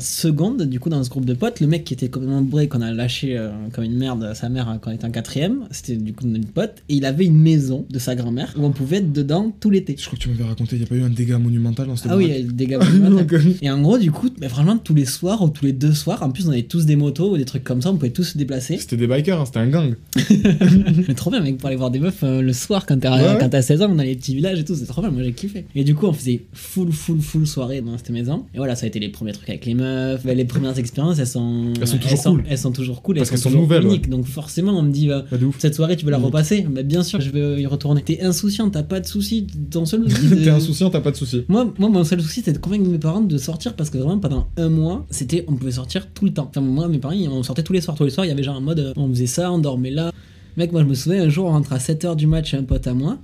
[0.00, 2.80] seconde, du coup, dans ce groupe de potes, le mec qui était complètement bourré, qu'on
[2.80, 5.96] a lâché euh, comme une merde sa mère euh, quand on était en quatrième, c'était
[5.96, 8.98] du coup notre pote, et il avait une maison de sa grand-mère où on pouvait
[8.98, 9.96] être dedans tout l'été.
[9.98, 11.96] Je crois que tu m'avais raconté, il y a pas eu un dégât monumental dans
[11.96, 13.36] cette Ah oui, il y a des gars monumentaux.
[13.62, 16.22] Et en gros, du coup, bah, vraiment tous les soirs ou tous les deux soirs,
[16.22, 18.24] en plus on avait tous des motos ou des trucs comme ça, on pouvait tous
[18.24, 18.78] se déplacer.
[18.78, 19.94] C'était des bikers, hein, c'était un gang.
[21.08, 23.28] Mais trop bien, mec, pour aller voir des meufs euh, le soir quand t'as Ouais,
[23.28, 23.36] ouais.
[23.38, 25.32] quand t'as 16 ans, dans les petits villages et tout, c'est trop bien, moi j'ai
[25.32, 25.66] kiffé.
[25.74, 28.46] Et du coup, on faisait full, full, full soirée dans cette maison.
[28.54, 29.83] Et voilà, ça a été les premiers trucs avec les meufs.
[30.24, 31.72] Bah, les premières expériences, elles sont.
[31.80, 32.44] Elles sont toujours cool.
[32.48, 34.08] Elles sont toujours cool, Parce elles qu'elles sont toujours nouvelles, uniques.
[34.08, 35.56] Donc forcément, on me dit, bah, de ouf.
[35.58, 36.62] cette soirée, tu veux la repasser?
[36.68, 38.02] Bah, Bien sûr, je vais y retourner.
[38.02, 39.46] T'es insouciant, t'as pas de soucis.
[39.70, 40.42] Ton seul souci.
[40.42, 41.44] T'es insouciant, t'as pas de soucis.
[41.48, 44.18] moi, moi, mon seul souci, c'était de convaincre mes parents de sortir parce que vraiment,
[44.18, 46.46] pendant un mois, c'était, on pouvait sortir tout le temps.
[46.50, 47.96] Enfin, moi, mes parents, on sortait tous les soirs.
[47.96, 49.90] Tous les soirs, il y avait genre un mode, euh, on faisait ça, on dormait
[49.90, 50.12] là.
[50.56, 52.62] Mec, moi, je me souviens, un jour, on rentre à 7h du match chez un
[52.62, 53.18] pote à moi.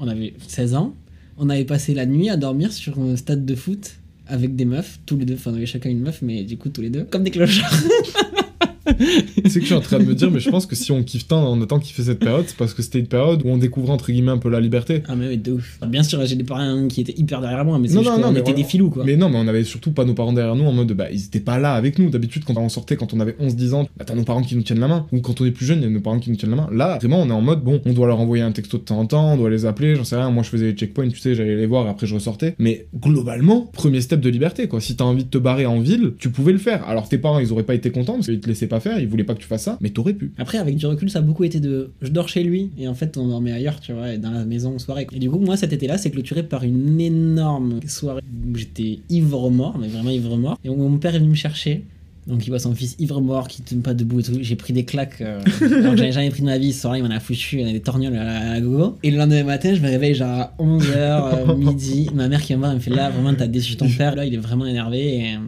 [0.00, 0.94] On avait 16 ans.
[1.36, 3.97] On avait passé la nuit à dormir sur un stade de foot
[4.28, 5.34] avec des meufs, tous les deux.
[5.34, 7.04] Enfin, chacun une meuf, mais du coup, tous les deux.
[7.04, 7.72] Comme des clochards.
[9.46, 11.02] c'est que je suis en train de me dire, mais je pense que si on
[11.02, 13.58] kiffe tant en autant kiffer cette période, c'est parce que c'était une période où on
[13.58, 15.02] découvrait entre guillemets un peu la liberté.
[15.08, 15.78] Ah, mais oui, de ouf.
[15.86, 18.50] Bien sûr, j'ai des parents qui étaient hyper derrière moi, mais c'est Non, mais était
[18.52, 19.04] on- des filous, quoi.
[19.04, 21.24] Mais non, mais on avait surtout pas nos parents derrière nous en mode bah ils
[21.24, 22.10] étaient pas là avec nous.
[22.10, 24.62] D'habitude, quand on sortait, quand on avait 11-10 ans, bah t'as nos parents qui nous
[24.62, 25.06] tiennent la main.
[25.12, 26.56] Ou quand on est plus jeune, il y a nos parents qui nous tiennent la
[26.56, 26.68] main.
[26.72, 28.98] Là, vraiment, on est en mode bon, on doit leur envoyer un texto de temps
[28.98, 30.30] en temps, on doit les appeler, j'en sais rien.
[30.30, 32.54] Moi, je faisais les checkpoints, tu sais, j'allais les voir, après je ressortais.
[32.58, 34.80] Mais globalement, premier step de liberté, quoi.
[34.80, 36.86] Si t'as envie de te barrer en ville, tu pouvais le faire.
[36.88, 39.08] Alors tes parents, ils auraient pas été contents parce qu'ils te laissaient pas faire, ils
[39.08, 40.32] voulaient pas que tu fasses ça, mais t'aurais pu.
[40.38, 42.94] Après, avec du recul, ça a beaucoup été de je dors chez lui et en
[42.94, 45.06] fait, on dormait ailleurs, tu vois, et dans la maison en soirée.
[45.12, 49.78] Et du coup, moi, cet été-là, c'est clôturé par une énorme soirée où j'étais ivre-mort,
[49.78, 50.58] mais vraiment ivre-mort.
[50.64, 51.84] Et où mon père est venu me chercher.
[52.26, 54.36] Donc, il voit son fils ivre-mort qui ne tient pas debout et tout.
[54.42, 56.74] J'ai pris des claques euh, alors que j'avais jamais pris de ma vie.
[56.74, 58.60] Ce soir-là, il m'en a foutu, il y a des torgnoles à la, à la
[58.60, 58.98] gogo.
[59.02, 62.10] Et le lendemain matin, je me réveille genre à 11h, midi.
[62.12, 64.14] Ma mère qui me voit, elle me fait là, vraiment, t'as déçu ton père.
[64.14, 65.38] Là, il est vraiment énervé et euh,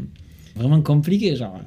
[0.56, 1.60] vraiment compliqué, genre.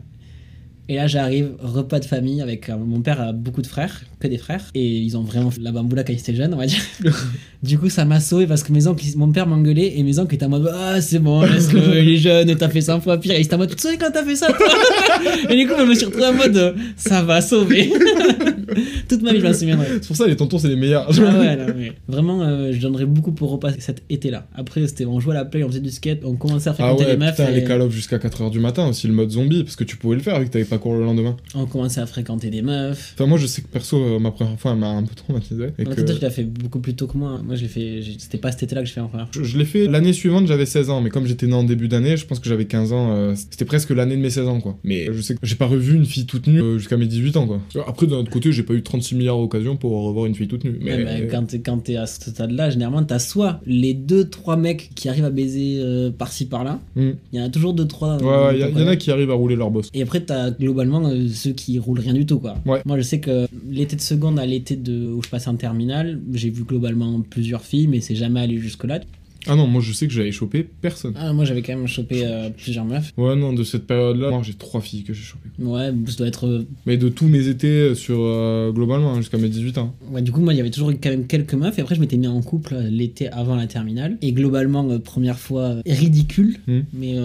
[0.90, 4.28] Et là, j'arrive, repas de famille avec euh, mon père a beaucoup de frères, que
[4.28, 6.66] des frères, et ils ont vraiment fait la bamboula quand ils étaient jeunes, on va
[6.66, 6.80] dire.
[7.64, 10.36] du coup, ça m'a sauvé parce que mes oncles, mon père m'engueulait et mes oncles
[10.36, 13.34] étaient en mode Ah, c'est bon, il est jeune et t'as fait 100 fois pire?
[13.34, 14.68] Et ils étaient en mode Tu souviens quand t'as fait ça, toi?
[15.50, 17.92] Et du coup, je me suis retrouvé en mode euh, Ça va sauver.
[19.10, 19.88] Toute ma vie, je m'en souviendrai.
[20.02, 21.08] C'est pour ça, les tontons, c'est les meilleurs.
[21.10, 24.48] Ah ouais, non, mais vraiment, euh, je donnerais beaucoup pour repasser cet été-là.
[24.56, 26.76] Après, c'était on jouait à la play, on faisait du skate, on commençait à Ah
[26.76, 27.36] fréquenter ouais, les meufs.
[27.36, 29.98] putain, et- les call jusqu'à 4h du matin aussi, le mode zombie, parce que tu
[29.98, 31.36] pouvais le faire vu que t'avais pas cours le lendemain.
[31.56, 33.14] On commençait à fréquenter des meufs.
[33.16, 35.70] Enfin, moi, je sais que perso, euh, ma première fois, elle m'a un peu traumatisé.
[35.78, 36.02] Et que...
[36.02, 37.42] Toi, tu l'as fait beaucoup plus tôt que moi.
[37.44, 38.02] Moi, je l'ai fait.
[38.18, 39.28] C'était pas cet été-là que je fais en première.
[39.32, 41.88] Je, je l'ai fait l'année suivante, j'avais 16 ans, mais comme j'étais né en début
[41.88, 44.60] d'année, je pense que j'avais 15 ans, euh, c'était presque l'année de mes 16 ans,
[44.60, 44.78] quoi.
[44.84, 47.38] Mais je sais que j'ai pas revu une fille toute nue euh, jusqu'à mes 18
[47.38, 47.62] ans, quoi.
[47.88, 50.64] Après, d'un autre côté, j'ai pas eu 36 milliards d'occasions pour revoir une fille toute
[50.64, 50.78] nue.
[50.82, 54.92] Mais Ouais, mais quand t'es, à ce stade-là, généralement, t'as soit les deux, trois mecs
[54.96, 55.82] qui arrivent à baiser
[56.18, 56.80] par-ci par-là.
[56.96, 57.12] Hmm.
[57.32, 58.18] Il y en a toujours deux, trois.
[58.18, 59.90] Ouais, ouais, y, en a qui arrivent à rouler leur boss.
[59.94, 62.56] Et après, t'as globalement ceux qui roulent rien du tout, quoi.
[62.66, 62.82] Ouais.
[62.86, 66.22] Moi, je sais que l'été de seconde à l'été de, où je passais en terminale,
[66.34, 69.00] j'ai vu globalement plusieurs filles, mais c'est jamais allé jusque-là.
[69.48, 71.14] Ah non, moi je sais que j'avais chopé personne.
[71.18, 73.12] Ah, moi, j'avais quand même chopé euh, plusieurs meufs.
[73.18, 75.50] Ouais, non, de cette période-là, moi j'ai trois filles que j'ai chopées.
[75.60, 76.48] Ouais, ça doit être.
[76.48, 79.96] euh, Mais de tous mes étés euh, sur euh, globalement, hein, jusqu'à mes 18 ans.
[80.12, 81.78] Ouais, du coup, moi, il y avait toujours quand même quelques meufs.
[81.78, 84.18] Et après, je m'étais mis en couple l'été avant la terminale.
[84.22, 86.58] Et globalement, euh, première fois ridicule.
[86.68, 86.82] Hmm.
[86.94, 87.16] Mais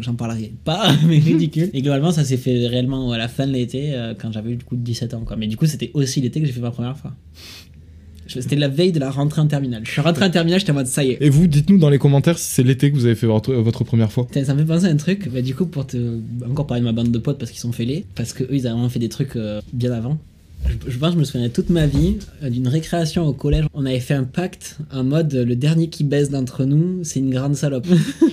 [0.00, 1.70] j'en parlerai pas, mais ridicule.
[1.72, 4.64] Et globalement, ça s'est fait réellement à la fin de l'été, quand j'avais eu du
[4.64, 5.22] coup 17 ans.
[5.24, 5.36] Quoi.
[5.36, 7.14] Mais du coup, c'était aussi l'été que j'ai fait ma première fois.
[8.28, 9.82] C'était la veille de la rentrée en terminale.
[9.84, 11.18] Je suis rentré en terminale, j'étais en mode ça y est.
[11.20, 13.84] Et vous, dites-nous dans les commentaires si c'est l'été que vous avez fait votre, votre
[13.84, 14.26] première fois.
[14.32, 15.28] Ça me fait penser à un truc.
[15.32, 15.96] Bah, du coup, pour te
[16.48, 18.66] encore parler de ma bande de potes parce qu'ils sont fêlés, parce que eux, ils
[18.66, 20.18] avaient vraiment fait des trucs euh, bien avant.
[20.68, 23.64] Je, je pense que je me souviens toute ma vie euh, d'une récréation au collège.
[23.74, 27.20] On avait fait un pacte en mode euh, le dernier qui baisse d'entre nous, c'est
[27.20, 27.86] une grande salope.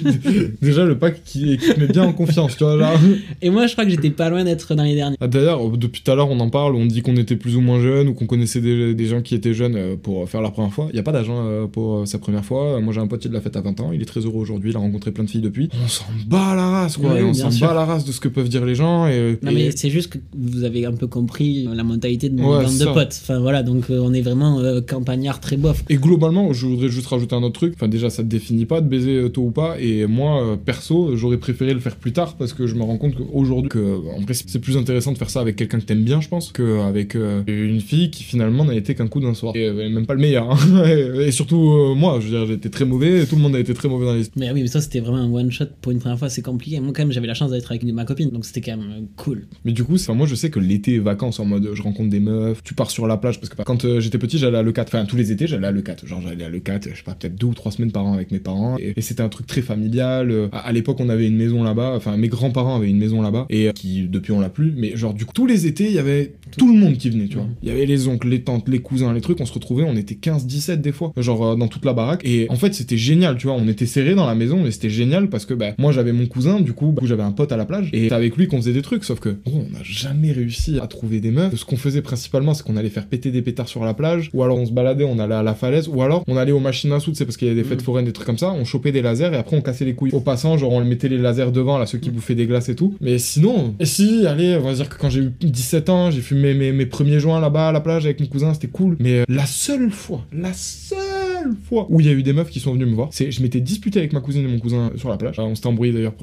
[0.62, 2.94] Déjà, le pack qui, qui te met bien en confiance, tu vois, là.
[3.42, 5.18] Et moi, je crois que j'étais pas loin d'être dans les derniers.
[5.20, 7.62] Ah, D'ailleurs, depuis tout à l'heure, on en parle, on dit qu'on était plus ou
[7.62, 10.52] moins jeunes ou qu'on connaissait des, des gens qui étaient jeunes euh, pour faire leur
[10.54, 10.88] première fois.
[10.90, 12.80] Il n'y a pas euh, pour sa première fois.
[12.82, 14.72] Moi, j'ai un pote qui l'a fait à 20 ans, il est très heureux aujourd'hui,
[14.72, 15.70] il a rencontré plein de filles depuis.
[15.84, 17.12] On s'en bat la race, quoi.
[17.24, 19.08] On s'en bat la race de ce que peuvent dire les gens.
[19.08, 22.40] Et, Non, et- mais c'est juste que vous avez un peu compris la mentalité de
[22.42, 23.20] mon Ouais, bande de potes.
[23.22, 25.84] Enfin voilà, donc euh, on est vraiment euh, campagnard très bof.
[25.90, 27.74] Et globalement, je voudrais juste rajouter un autre truc.
[27.76, 29.76] Enfin, déjà, ça te définit pas de baiser euh, tôt ou pas.
[29.80, 32.98] Et moi, euh, perso, j'aurais préféré le faire plus tard parce que je me rends
[32.98, 36.04] compte qu'aujourd'hui, que, en vrai, c'est plus intéressant de faire ça avec quelqu'un que t'aimes
[36.04, 37.16] bien, je pense, qu'avec
[37.48, 39.56] une fille qui finalement n'a été qu'un coup d'un soir.
[39.56, 40.52] Et même pas le meilleur.
[40.52, 40.86] hein.
[41.20, 43.74] et surtout, moi, je veux dire, j'étais très mauvais et tout le monde a été
[43.74, 44.24] très mauvais dans les.
[44.36, 46.80] Mais oui, mais ça c'était vraiment un one shot pour une première fois, c'est compliqué.
[46.80, 49.08] Moi quand même j'avais la chance d'être avec une- ma copine, donc c'était quand même
[49.16, 49.48] cool.
[49.66, 52.74] Mais du coup, moi, je sais que l'été, vacances, en mode, je rencontre meufs, tu
[52.74, 54.82] pars sur la plage parce que quand euh, j'étais petit, j'allais à l'E4.
[54.84, 56.06] Enfin, tous les étés, j'allais à l'E4.
[56.06, 58.32] Genre, j'allais à l'E4, je sais pas, peut-être deux ou trois semaines par an avec
[58.32, 58.78] mes parents.
[58.80, 60.32] Et, et c'était un truc très familial.
[60.32, 61.94] Euh, À, à l'époque, on avait une maison là-bas.
[61.96, 63.46] Enfin, mes grands-parents avaient une maison là-bas.
[63.50, 64.74] Et euh, qui, depuis, on l'a plus.
[64.76, 67.28] Mais genre, du coup, tous les étés, il y avait tout le monde qui venait,
[67.28, 67.48] tu vois.
[67.62, 69.40] Il y avait les oncles, les tantes, les cousins, les trucs.
[69.42, 71.12] On se retrouvait, on était 15, 17 des fois.
[71.18, 72.22] Genre, euh, dans toute la baraque.
[72.26, 73.56] Et en fait, c'était génial, tu vois.
[73.56, 76.26] On était serrés dans la maison, mais c'était génial parce que, bah, moi, j'avais mon
[76.26, 77.90] cousin, du coup, bah, j'avais un pote à la plage.
[77.94, 79.04] Et c'est avec lui qu'on faisait des trucs.
[79.04, 81.56] Sauf que, gros, on n'a jamais réussi à trouver des meufs.
[81.56, 84.30] Ce qu'on faisait principalement, c'est qu'on allait faire péter des pétards sur la plage.
[84.34, 85.88] Ou alors, on se baladait, on allait à la falaise.
[85.88, 87.80] Ou alors, on allait aux machines à soude, c'est parce qu'il y a des fêtes
[87.80, 87.86] Mhm.
[87.86, 88.52] foraines, des trucs comme ça.
[88.52, 90.12] On chopait des lasers et après, on cassait les couilles.
[90.14, 92.76] Au passant, genre, on mettait les lasers devant, là, ceux qui bouffaient des glaces et
[92.76, 92.96] tout.
[93.02, 96.22] Mais sinon, et si, allez, on va dire que quand j'ai eu 17 ans, j'ai
[96.22, 98.98] fumé mes, mes premiers joints là-bas à la plage avec mon cousin, c'était cool.
[99.00, 102.50] Mais euh, la seule fois, la seule fois où il y a eu des meufs
[102.50, 104.92] qui sont venues me voir, c'est je m'étais disputé avec ma cousine et mon cousin
[104.98, 105.40] sur la plage.
[105.40, 106.14] On s'était embrouillé d'ailleurs.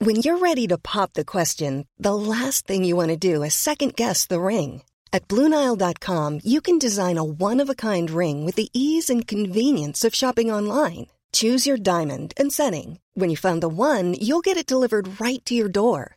[0.00, 3.54] When you're ready to pop the question, the last thing you want to do is
[3.54, 4.82] second guess the ring.
[5.12, 9.28] At Bluenile.com, you can design a one of a kind ring with the ease and
[9.28, 11.06] convenience of shopping online.
[11.32, 12.98] Choose your diamond and setting.
[13.14, 16.16] When you find the one, you'll get it delivered right to your door.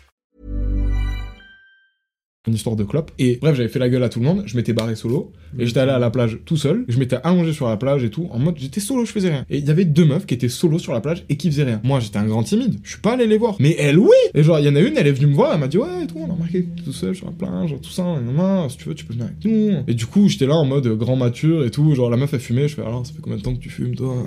[2.47, 3.11] Une histoire de clope.
[3.19, 5.67] Et bref, j'avais fait la gueule à tout le monde, je m'étais barré solo, et
[5.67, 8.27] j'étais allé à la plage tout seul, je m'étais allongé sur la plage et tout,
[8.31, 9.45] en mode j'étais solo, je faisais rien.
[9.49, 11.65] Et il y avait deux meufs qui étaient solo sur la plage et qui faisaient
[11.65, 11.81] rien.
[11.83, 13.57] Moi, j'étais un grand timide, je suis pas allé les voir.
[13.59, 15.53] Mais elle, oui Et genre, il y en a une, elle est venue me voir,
[15.53, 17.91] elle m'a dit ouais, et tout, on a remarqué tout seul sur la plage, tout
[17.91, 19.83] ça, maman, si tu veux, tu peux venir avec nous.
[19.87, 22.39] Et du coup, j'étais là en mode grand mature et tout, genre la meuf elle
[22.39, 24.15] fumait, je fais alors, ça fait combien de temps que tu fumes toi?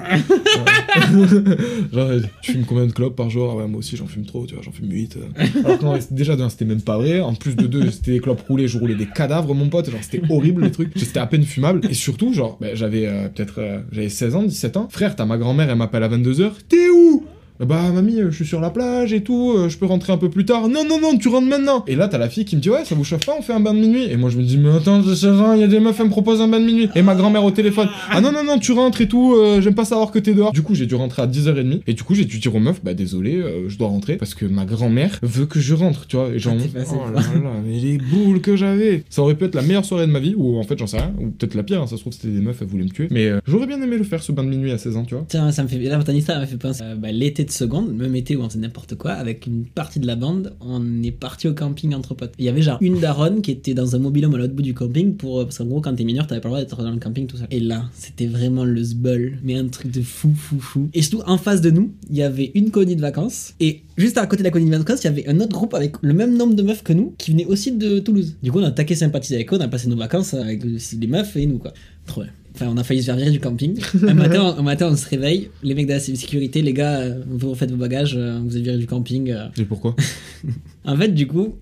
[1.92, 2.10] Genre,
[2.42, 3.50] tu fumes combien de clopes par jour?
[3.52, 5.18] Ah ouais, moi aussi j'en fume trop, tu vois, j'en fume 8.
[5.64, 8.68] Alors non, déjà c'était même pas vrai, en plus de deux, c'était des clopes roulées,
[8.68, 11.80] je roulais des cadavres, mon pote, genre c'était horrible les trucs, c'était à peine fumable.
[11.88, 14.88] Et surtout, genre, bah, j'avais euh, peut-être euh, j'avais 16 ans, 17 ans.
[14.90, 16.52] Frère, t'as ma grand-mère, elle m'appelle à 22h.
[16.68, 17.24] T'es où?
[17.60, 20.16] Bah mamie, euh, je suis sur la plage et tout, euh, je peux rentrer un
[20.16, 20.68] peu plus tard.
[20.68, 21.84] Non, non, non, tu rentres maintenant.
[21.86, 23.52] Et là, t'as la fille qui me dit ouais, ça vous chauffe pas, on fait
[23.52, 24.04] un bain de minuit.
[24.10, 25.98] Et moi je me dis mais attends, j'ai 16 ans, il y a des meufs,
[25.98, 26.88] elles me proposent un bain de minuit.
[26.96, 29.74] Et ma grand-mère au téléphone, ah non, non, non, tu rentres et tout, euh, j'aime
[29.74, 30.52] pas savoir que t'es dehors.
[30.52, 31.82] Du coup, j'ai dû rentrer à 10h30.
[31.86, 34.34] Et du coup, j'ai dû dire aux meufs, bah désolé, euh, je dois rentrer parce
[34.34, 36.30] que ma grand-mère veut que je rentre, tu vois.
[36.30, 39.04] Et genre, Ah, oh là là, mais les boules que j'avais.
[39.10, 40.98] Ça aurait pu être la meilleure soirée de ma vie, ou en fait, j'en sais
[40.98, 42.90] rien, ou peut-être la pire, hein, ça se trouve c'était des meufs, elles voulaient me
[42.90, 43.08] tuer.
[43.10, 45.14] Mais euh, j'aurais bien aimé le faire ce bain de minuit à 16 ans, tu
[45.14, 45.24] vois.
[45.28, 45.78] Tiens, ça me fait.
[45.78, 48.94] Là, m'a fait penser à bah, l'été de seconde, même été où on faisait n'importe
[48.94, 52.32] quoi, avec une partie de la bande, on est parti au camping entre potes.
[52.38, 54.74] Il y avait genre une daronne qui était dans un mobilhome à l'autre bout du
[54.74, 56.98] camping, pour, parce qu'en gros, quand t'es mineur, t'avais pas le droit d'être dans le
[56.98, 57.46] camping tout seul.
[57.50, 60.88] Et là, c'était vraiment le zbeul, mais un truc de fou, fou, fou.
[60.94, 64.18] Et surtout, en face de nous, il y avait une colonie de vacances, et juste
[64.18, 66.14] à côté de la colonie de vacances, il y avait un autre groupe avec le
[66.14, 68.36] même nombre de meufs que nous, qui venaient aussi de Toulouse.
[68.42, 71.06] Du coup, on a taqué sympathiser avec eux, on a passé nos vacances avec les
[71.06, 71.72] meufs et nous, quoi.
[72.06, 72.32] Trop bien.
[72.54, 73.78] Enfin, on a failli se faire virer du camping.
[74.06, 75.50] Un matin, un matin, on se réveille.
[75.62, 78.62] Les mecs de la sécurité, les gars, euh, vous faites vos bagages, euh, vous êtes
[78.62, 79.30] virés du camping.
[79.30, 79.46] euh.
[79.58, 79.96] Et pourquoi?
[80.84, 81.54] En fait, du coup,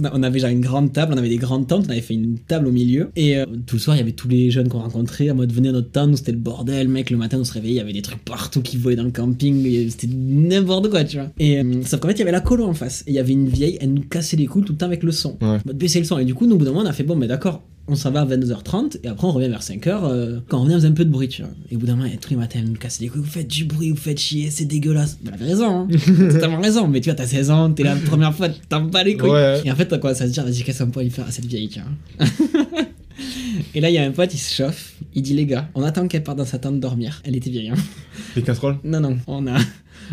[0.00, 2.38] on avait genre une grande table, on avait des grandes tentes, on avait fait une
[2.38, 3.10] table au milieu.
[3.16, 5.52] Et euh, tout le soir, il y avait tous les jeunes qu'on rencontrait en mode
[5.52, 7.10] venez à notre tente, c'était le bordel, mec.
[7.10, 9.10] Le matin, on se réveillait, il y avait des trucs partout qui volaient dans le
[9.10, 11.30] camping, c'était n'importe quoi, tu vois.
[11.38, 13.02] Et euh, sauf qu'en fait, il y avait la colo en face.
[13.06, 15.02] Et il y avait une vieille, elle nous cassait les couilles tout le temps avec
[15.02, 15.36] le son.
[15.40, 15.48] Ouais.
[15.48, 16.18] En mode baisser le son.
[16.18, 17.62] Et du coup, nous, au bout d'un moment, on a fait bon, mais d'accord.
[17.88, 20.74] On s'en va à 22h30 et après on revient vers 5h euh, quand on revient
[20.74, 21.50] on faisait un peu de bruit tu vois.
[21.70, 23.48] Et au bout d'un moment tous les matins elle nous cassait les couilles, vous faites
[23.48, 25.18] du bruit, vous faites chier, c'est dégueulasse.
[25.26, 25.88] Elle avait raison, hein.
[26.30, 26.86] totalement raison.
[26.86, 29.30] Mais tu vois t'as 16 ans, t'es la première fois, t'en bats les couilles.
[29.30, 29.62] Ouais.
[29.64, 31.30] Et en fait t'as quoi ça se dire vas-y qu'est-ce qu'on pourrait lui faire à
[31.30, 32.28] cette vieille tu vois.
[33.74, 34.94] Et là, il y a un pote, il se chauffe.
[35.14, 37.20] Il dit, les gars, on attend qu'elle parte dans sa tente dormir.
[37.24, 37.74] Elle était vieille, hein.
[38.36, 38.76] Les casseroles?
[38.84, 39.58] Non, non, on a,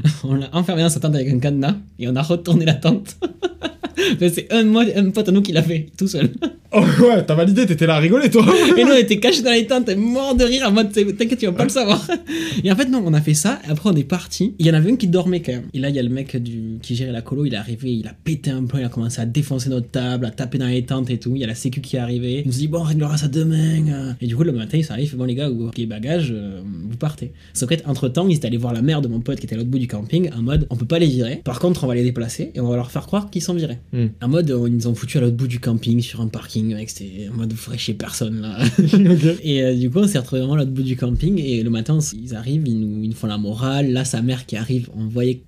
[0.23, 3.15] on l'a enfermée dans sa tente avec un cadenas et on a retourné la tente.
[4.19, 6.29] C'est un, un pote à nous qui l'a fait, tout seul.
[6.77, 8.45] Oh ouais, t'as validé, t'étais là à rigoler toi
[8.77, 11.45] Et nous, on était cachés dans les tentes, mort de rire, en mode, t'inquiète, tu
[11.45, 12.05] vas pas le savoir.
[12.65, 14.55] Et en fait, non, on a fait ça, et après, on est parti.
[14.59, 15.69] Il y en avait un qui dormait quand même.
[15.73, 17.93] Et là, il y a le mec du, qui gérait la colo, il est arrivé,
[17.93, 20.67] il a pété un plomb, il a commencé à défoncer notre table, à taper dans
[20.67, 21.31] les tentes et tout.
[21.35, 22.41] Il y a la sécu qui est arrivée.
[22.41, 24.15] Il nous dit, bon, on réglera ça demain.
[24.19, 26.97] Et du coup, le matin, il s'arrive, bon, les gars, vous les bagages, euh, vous
[26.97, 27.31] partez.
[27.53, 29.55] Sauf qu'être entre temps, ils étaient allés voir la mère de mon pote qui était
[29.55, 31.41] à l'autre bout du camping, en mode, on peut pas les virer.
[31.43, 33.79] Par contre, on va les déplacer et on va leur faire croire qu'ils sont virés.
[33.93, 34.07] Hmm.
[34.21, 36.89] En mode, ils nous ont foutu à l'autre bout du camping, sur un parking, mec,
[36.89, 38.57] c'était en mode, vous ferez chier personne, là.
[39.43, 41.39] Et euh, du coup, on s'est retrouvés vraiment à l'autre bout du camping.
[41.39, 43.91] Et le matin, ils arrivent, ils nous, ils nous font la morale.
[43.91, 45.41] Là, sa mère qui arrive, on voyait.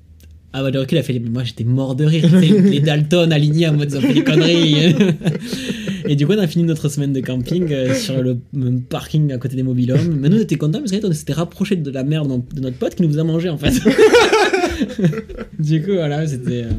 [0.54, 2.26] Ah bah de recul, elle fait mais moi j'étais mort de rire.
[2.40, 4.96] les Dalton alignés en mode ils ont fait des conneries.
[6.08, 9.32] et du coup, on a fini notre semaine de camping euh, sur le même parking
[9.32, 10.18] à côté des mobilhomes.
[10.20, 12.96] Mais nous, on était contents parce qu'on s'était rapproché de la mère de, notre pote
[12.96, 13.74] qui nous faisait manger en fait.
[15.60, 16.70] du coup, voilà, c'était euh,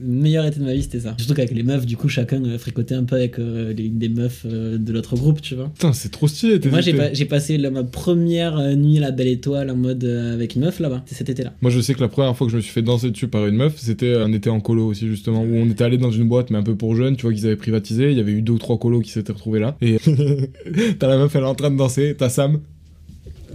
[0.00, 1.14] le meilleur été de ma vie, c'était ça.
[1.18, 4.08] Surtout qu'avec les meufs, du coup, chacun euh, fricotait un peu avec euh, les- des
[4.08, 5.70] meufs euh, de l'autre groupe, tu vois.
[5.74, 6.60] Putain, c'est trop stylé.
[6.60, 9.70] t'es- Moi, j'ai, pas- j'ai passé la- ma première euh, nuit à la belle étoile
[9.70, 11.02] en mode euh, avec une meuf là-bas.
[11.06, 11.52] C'est cet été-là.
[11.62, 13.46] Moi, je sais que la première fois que je me suis fait danser dessus par
[13.46, 16.28] une meuf, c'était un été en colo aussi, justement, où on était allé dans une
[16.28, 18.10] boîte, mais un peu pour jeunes, tu vois, qu'ils avaient privatisé.
[18.10, 19.76] Il y avait eu deux ou trois colos qui s'étaient retrouvés là.
[19.80, 19.96] Et
[20.98, 22.60] t'as la meuf, elle est en train de danser, t'as Sam.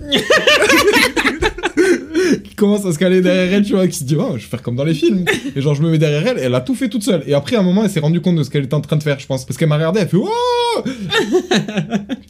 [2.62, 4.62] commence à se caler derrière elle, tu vois, qui se dit, oh, je vais faire
[4.62, 5.26] comme dans les films.
[5.56, 7.24] Et genre, je me mets derrière elle, et elle a tout fait toute seule.
[7.28, 8.96] Et après, à un moment, elle s'est rendue compte de ce qu'elle était en train
[8.98, 9.46] de faire, je pense.
[9.46, 10.84] Parce qu'elle m'a regardé, elle fait, oh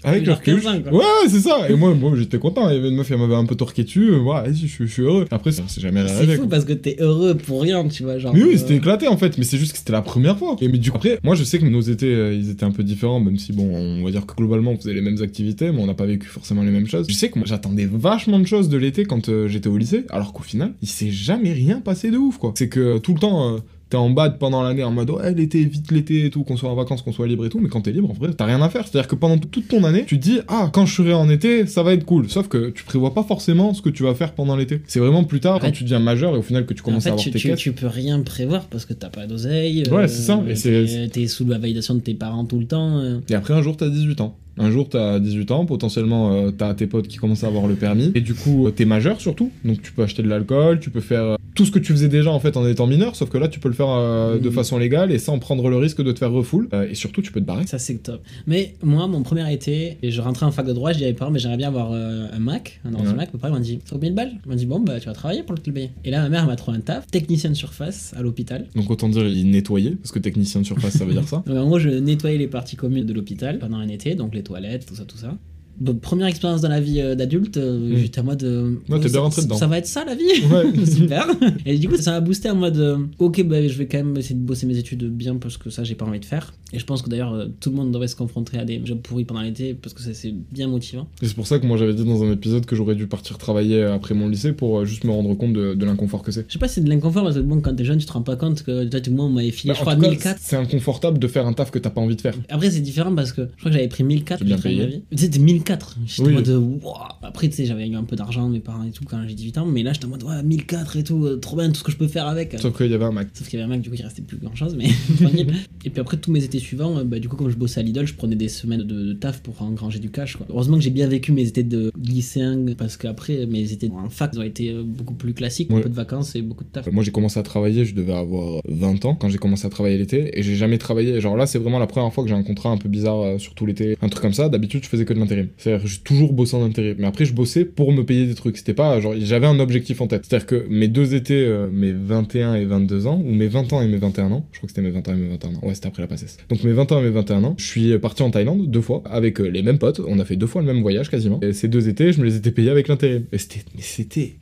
[0.03, 0.61] Avec le recul.
[0.61, 0.99] 15 ans, quoi.
[0.99, 1.69] Ouais, c'est ça.
[1.69, 2.69] Et moi, moi j'étais content.
[2.69, 4.11] Il y avait une meuf, elle m'avait un peu torqué dessus.
[4.15, 5.25] Ouais, vas-y, je, suis- je suis heureux.
[5.31, 6.49] Après, ça c'est jamais C'est fou quoi.
[6.49, 8.17] parce que t'es heureux pour rien, tu vois.
[8.17, 10.37] Genre, Mais oui, euh, c'était éclaté en fait, mais c'est juste que c'était la première
[10.37, 10.55] fois.
[10.61, 12.71] Et mais du coup, après, moi je sais que nos étés, euh, ils étaient un
[12.71, 15.71] peu différents, même si bon, on va dire que globalement on faisait les mêmes activités,
[15.71, 17.05] mais on n'a pas vécu forcément les mêmes choses.
[17.09, 20.05] Je sais que moi j'attendais vachement de choses de l'été quand euh, j'étais au lycée,
[20.09, 22.53] alors qu'au final, il s'est jamais rien passé de ouf quoi.
[22.55, 23.55] C'est que euh, tout le temps.
[23.55, 26.55] euh, T'es en bad pendant l'année en mode ouais l'été vite l'été et tout qu'on
[26.55, 28.45] soit en vacances qu'on soit libre et tout mais quand t'es libre en vrai t'as
[28.45, 30.69] rien à faire c'est à dire que pendant toute ton année tu te dis ah
[30.71, 33.73] quand je serai en été ça va être cool sauf que tu prévois pas forcément
[33.73, 35.83] ce que tu vas faire pendant l'été c'est vraiment plus tard En quand fait- tu
[35.83, 37.53] deviens majeur et au final que tu En commences fait, à avoir tu, tes tu,
[37.55, 39.83] tu peux rien prévoir parce que t'as pas d'oseille.
[39.91, 42.67] Ouais, euh, c'est ça, et t'es- T'es sous la validation de tes parents tout le
[42.67, 42.97] temps.
[42.99, 43.19] euh.
[43.29, 44.37] Et après, un jour, t'as 18 ans.
[44.57, 47.75] Un jour, t'as 18 ans, potentiellement, euh, t'as tes potes qui commencent à avoir le
[47.75, 48.11] permis.
[48.15, 49.49] Et du coup, euh, t'es majeur surtout.
[49.65, 52.07] Donc, tu peux acheter de l'alcool, tu peux faire euh, tout ce que tu faisais
[52.09, 53.15] déjà en fait en étant mineur.
[53.15, 54.53] Sauf que là, tu peux le faire euh, de Mhm.
[54.55, 56.67] façon légale et sans prendre le risque de te faire refoule.
[56.73, 57.65] Euh, et surtout, tu peux te barrer.
[57.67, 58.21] Ça, c'est top.
[58.47, 61.07] Mais moi, mon premier été, et je rentrais en fac de droit, je dis à
[61.07, 63.13] mes parents, mais j'aimerais bien avoir un Mac, un ordi Ouais.
[63.15, 63.33] Mac.
[63.33, 65.13] Mes parents m'ont dit, vaut combien de balles Ils m'ont dit, bon, bah, tu vas
[65.13, 65.91] travailler pour le payer.
[66.05, 68.65] Et là, ma mère m'a trouvé un taf, technicien de surface à l'hôpital.
[68.75, 71.43] Donc, autant dire, il nettoyait, parce que technicien de surface, ça veut dire ça.
[71.45, 74.40] Donc, en gros, je nettoyais les parties communes de l'hôpital pendant un été, donc les
[74.43, 75.37] toilettes, tout ça, tout ça.
[75.81, 77.95] Bon, première expérience dans la vie euh, d'adulte, euh, Mm.
[77.97, 78.43] j'étais en mode.
[78.43, 79.55] euh, Ouais, t'es bien rentré dedans.
[79.57, 80.85] Ça va être ça la vie Ouais.
[80.85, 81.27] Super
[81.65, 82.77] Et du coup, ça m'a boosté en mode.
[82.77, 85.69] euh, ok, bah, je vais quand même essayer de bosser mes études bien parce que
[85.69, 86.53] ça, j'ai pas envie de faire.
[86.73, 88.99] Et je pense que d'ailleurs, euh, tout le monde devrait se confronter à des jobs
[89.01, 91.07] pourris pendant l'été parce que ça, c'est bien motivant.
[91.21, 93.37] Et c'est pour ça que moi, j'avais dit dans un épisode que j'aurais dû partir
[93.39, 96.45] travailler après mon lycée pour juste me rendre compte de, de l'inconfort que c'est.
[96.47, 98.13] Je sais pas si c'est de l'inconfort parce que bon, quand t'es jeune, tu te
[98.13, 100.37] rends pas compte que toi, le monde m'avait filé, Bah, je crois, tout cas, 1004.
[100.41, 102.35] c'est inconfortable de faire un taf que t'as pas envie de faire.
[102.49, 104.79] Après, c'est différent parce que je crois que j'avais pris 1004 C'est bien j'ai travaillé
[104.85, 105.01] payé.
[105.11, 105.21] ma vie.
[105.21, 105.70] C'était 1004.
[106.05, 106.31] J'étais Oui.
[106.31, 106.49] en mode,
[106.83, 107.19] Wouah.
[107.23, 109.33] Après, tu sais, j'avais eu un peu d'argent de mes parents et tout quand j'ai
[109.35, 111.75] 18 ans, mais là, j'étais en mode, ouais, 1004 et tout, euh, trop bien, tout
[111.79, 112.55] ce que je peux faire avec.
[112.59, 113.27] Sauf qu'il y avait un Mac.
[113.33, 114.85] Sauf qu'il y avait un mec, du coup, il restait plus grand chose, mais.
[115.85, 117.83] Et puis après, tous mes étés suivants, euh, bah, du coup, comme je bossais à
[117.83, 120.45] Lidl, je prenais des semaines de, de taf pour engranger du cash, quoi.
[120.49, 124.35] Heureusement que j'ai bien vécu mes étés de lycéen, parce qu'après, mes étés en fac
[124.37, 125.81] ont été euh, beaucoup plus classiques, un Ouais.
[125.81, 126.87] peu de vacances et beaucoup de taf.
[126.91, 129.97] Moi j'ai commencé à travailler, je devais avoir 20 ans quand j'ai commencé à travailler
[129.97, 131.19] l'été et j'ai jamais travaillé.
[131.21, 133.37] Genre là c'est vraiment la première fois que j'ai un contrat un peu bizarre euh,
[133.39, 134.49] sur tout l'été, un truc comme ça.
[134.49, 135.47] D'habitude je faisais que de l'intérim.
[135.61, 136.95] C'est-à-dire j'ai toujours bossé en intérim.
[136.99, 138.57] Mais après je bossais pour me payer des trucs.
[138.57, 140.25] C'était pas genre j'avais un objectif en tête.
[140.27, 143.81] C'est-à-dire que mes deux étés, euh, mes 21 et 22 ans, ou mes 20 ans
[143.81, 145.59] et mes 21 ans, je crois que c'était mes 21 et mes 21 ans.
[145.63, 146.37] Ouais c'était après la passesse.
[146.49, 149.03] Donc mes 20 ans et mes 21 ans, je suis parti en Thaïlande deux fois
[149.05, 150.01] avec euh, les mêmes potes.
[150.07, 151.39] On a fait deux fois le même voyage quasiment.
[151.41, 153.25] Et ces deux étés je me les étais payés avec l'intérim.
[153.31, 154.35] Et c'était, mais c'était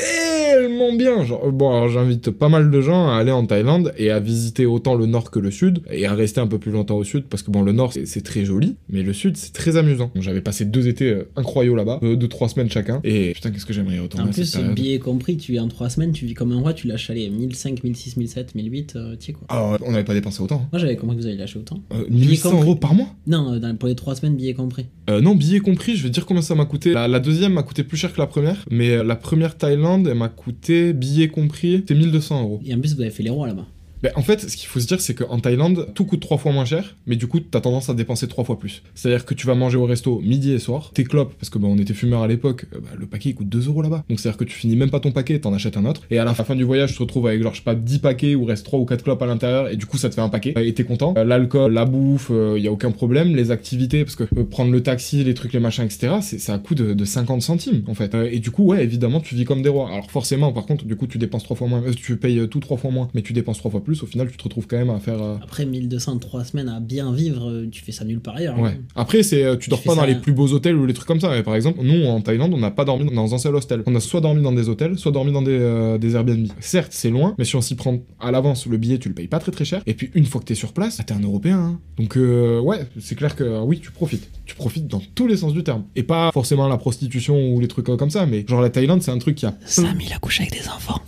[0.00, 1.24] tellement bien.
[1.24, 4.66] Genre, bon, alors j'invite pas mal de gens à aller en Thaïlande et à visiter
[4.66, 7.24] autant le nord que le sud et à rester un peu plus longtemps au sud
[7.28, 10.10] parce que bon, le nord c'est- très joli, mais le sud c'est très amusant.
[10.16, 13.66] J'avais passé deux étés euh, incroyables là-bas, euh, de trois semaines chacun, et putain, qu'est-ce
[13.66, 16.50] que j'aimerais autant En plus, billet compris, tu es en 3 semaines, tu vis comme
[16.52, 19.46] un roi, tu lâches aller 1005, 1006, 1007, 1008, euh, tu sais quoi.
[19.48, 20.62] Alors, on n'avait pas dépensé autant.
[20.64, 20.68] hein.
[20.72, 21.78] Moi, j'avais compris que vous alliez lâcher autant.
[21.92, 22.64] Euh, Billet 1100 compris.
[22.66, 23.08] euros par mois?
[23.26, 24.86] Non, euh, dans- pour les 3 semaines, billet compris.
[25.08, 26.92] Euh, non, billet compris, je vais dire combien ça m'a coûté.
[26.92, 29.76] La, la deuxième m'a coûté plus cher que la première, mais euh, la première Thaïlande,
[29.94, 32.60] elle m'a coûté, billet compris, c'était 1200 euros.
[32.64, 33.66] Et en plus, vous avez fait les rois là-bas.
[34.02, 36.52] Ben, en fait, ce qu'il faut se dire, c'est qu'en Thaïlande, tout coûte trois fois
[36.52, 38.82] moins cher, mais du coup, t'as tendance à dépenser trois fois plus.
[38.94, 41.68] C'est-à-dire que tu vas manger au resto midi et soir, tes clopes, parce que ben,
[41.68, 44.04] on était fumeurs à l'époque, euh, bah, le paquet coûte 2 euros là-bas.
[44.08, 46.24] Donc c'est-à-dire que tu finis même pas ton paquet, t'en achètes un autre, et à
[46.24, 48.44] la fin du voyage, tu te retrouves avec genre, je sais pas, 10 paquets où
[48.44, 50.54] reste 3 ou 4 clopes à l'intérieur, et du coup, ça te fait un paquet,
[50.56, 51.14] et t'es content.
[51.16, 53.34] Euh, L'alcool, la bouffe, il y a aucun problème.
[53.34, 56.52] Les activités, parce que euh, prendre le taxi, les trucs, les machins, etc., c'est c'est
[56.52, 58.14] à coût de, de 50 centimes, en fait.
[58.14, 59.90] Euh, et du coup, ouais, évidemment, tu vis comme des rois.
[59.90, 62.46] Alors forcément, par contre, du coup, tu dépenses trois fois moins, euh, tu payes euh,
[62.46, 64.66] tout trois fois moins, mais tu dépenses trois fois plus, au final, tu te retrouves
[64.66, 65.22] quand même à faire.
[65.22, 68.58] euh, Après 1200, 3 semaines à bien vivre, euh, tu fais ça nulle part ailleurs.
[68.58, 68.70] Ouais.
[68.70, 68.82] hein.
[68.94, 71.06] Après, c'est euh, tu dors pas dans ça- les plus beaux hôtels ou les trucs
[71.08, 71.30] comme ça.
[71.30, 73.82] Mais par exemple, nous en Thaïlande, on n'a pas dormi dans un seul hostel.
[73.86, 76.46] On a soit dormi dans des hôtels, soit dormi dans des, euh, des Airbnb.
[76.60, 79.28] Certes, c'est loin, mais si on s'y prend à l'avance, le billet, tu le payes
[79.28, 79.82] pas très très cher.
[79.86, 81.58] Et puis une fois que t'es sur place, bah, t'es un Européen.
[81.58, 81.80] hein.
[81.96, 84.28] Donc euh, ouais, c'est clair que euh, oui, tu profites.
[84.44, 85.84] Tu profites dans tous les sens du terme.
[85.94, 89.10] Et pas forcément la prostitution ou les trucs comme ça, mais genre la Thaïlande, c'est
[89.12, 89.54] un truc qui a.
[89.64, 91.00] Sam, il a couché avec des enfants.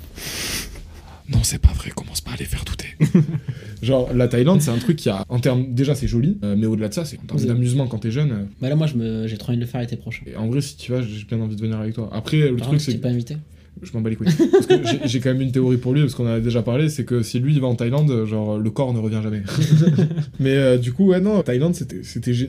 [1.31, 2.87] Non, c'est pas vrai, commence pas à les faire douter.
[3.83, 6.67] genre, la Thaïlande, c'est un truc qui a, en termes, déjà c'est joli, euh, mais
[6.67, 8.33] au-delà de ça, c'est en termes d'amusement quand t'es jeune.
[8.33, 10.23] euh, Bah là, moi, je me- j'ai trop envie de le faire l'été prochain.
[10.27, 12.09] et en vrai, si tu vas, j'ai bien envie de venir avec toi.
[12.13, 13.37] Après, le Par truc, contre, c'est t'es pas invité.
[13.83, 14.29] Je m'en bats les couilles.
[14.53, 14.75] Parce que
[15.07, 17.23] j'ai- quand même une théorie pour lui, parce qu'on en a déjà parlé, c'est que
[17.23, 19.43] si lui il va en Thaïlande, genre le corps ne revient jamais.
[20.41, 22.01] Mais euh, du coup, ouais, non, Thaïlande, c'était.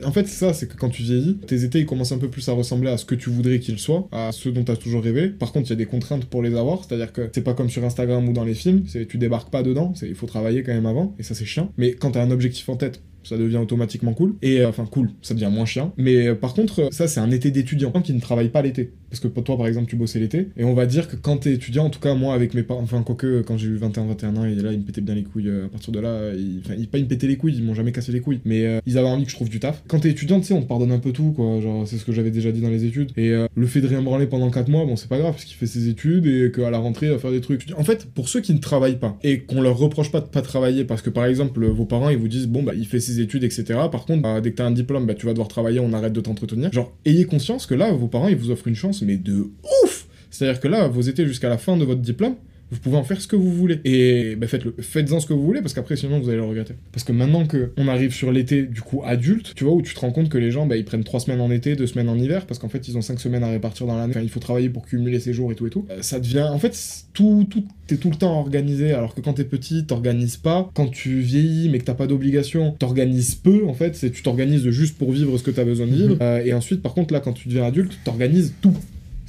[0.04, 2.28] En fait, c'est ça, c'est que quand tu vieillis, tes étés ils commencent un peu
[2.28, 4.76] plus à ressembler à ce que tu voudrais qu'ils soient, à ceux dont tu as
[4.76, 5.28] toujours rêvé.
[5.28, 7.68] Par contre, il y a des contraintes pour les avoir, c'est-à-dire que c'est pas comme
[7.70, 10.86] sur Instagram ou dans les films, tu débarques pas dedans, il faut travailler quand même
[10.86, 11.72] avant, et ça c'est chiant.
[11.76, 14.34] Mais quand t'as un objectif en tête, ça devient automatiquement cool.
[14.42, 15.92] Et euh, enfin, cool, ça devient moins chiant.
[15.96, 18.92] Mais euh, par contre, euh, ça, c'est un été d'étudiant qui ne travaille pas l'été.
[19.10, 21.52] parce que toi par exemple tu bossais l'été, et on va dire que quand t'es
[21.52, 24.44] étudiant, en tout cas moi avec mes parents, enfin quoique quand j'ai eu 21-21 ans,
[24.44, 26.98] et là ils me pétaient bien les couilles à partir de là, ils, ils, pas
[26.98, 29.24] ils me pétaient les couilles, ils m'ont jamais cassé les couilles, mais ils avaient envie
[29.24, 29.82] que je trouve du taf.
[29.88, 32.04] Quand t'es étudiant, tu sais, on te pardonne un peu tout, quoi, genre c'est ce
[32.04, 34.68] que j'avais déjà dit dans les études, et le fait de rien branler pendant 4
[34.68, 37.12] mois, bon c'est pas grave, parce qu'il fait ses études et qu'à la rentrée il
[37.12, 37.66] va faire des trucs.
[37.76, 40.42] En fait, pour ceux qui ne travaillent pas, et qu'on leur reproche pas de pas
[40.42, 43.09] travailler, parce que par exemple vos parents ils vous disent bon bah il fait ses
[43.18, 43.64] études etc.
[43.90, 46.12] Par contre bah, dès que t'as un diplôme bah tu vas devoir travailler, on arrête
[46.12, 46.72] de t'entretenir.
[46.72, 49.48] Genre ayez conscience que là vos parents ils vous offrent une chance mais de
[49.82, 52.36] ouf c'est-à-dire que là, vous étiez jusqu'à la fin de votre diplôme,
[52.70, 53.80] vous pouvez en faire ce que vous voulez.
[53.84, 54.74] Et bah, faites-le.
[54.78, 56.74] Faites-en ce que vous voulez, parce qu'après, sinon, vous allez le regretter.
[56.92, 59.94] Parce que maintenant que on arrive sur l'été, du coup, adulte, tu vois, où tu
[59.94, 62.08] te rends compte que les gens, bah, ils prennent 3 semaines en été, 2 semaines
[62.08, 64.12] en hiver, parce qu'en fait, ils ont 5 semaines à répartir dans l'année.
[64.12, 65.86] Enfin, il faut travailler pour cumuler ses jours et tout et tout.
[65.90, 66.48] Euh, ça devient.
[66.50, 66.78] En fait,
[67.12, 70.70] tout, tout, t'es tout le temps organisé, alors que quand t'es petit, t'organises pas.
[70.74, 73.96] Quand tu vieillis, mais que t'as pas d'obligation, t'organises peu, en fait.
[73.96, 76.16] C'est tu t'organises juste pour vivre ce que t'as besoin de vivre.
[76.20, 78.76] Euh, et ensuite, par contre, là, quand tu deviens adulte, t'organises tout.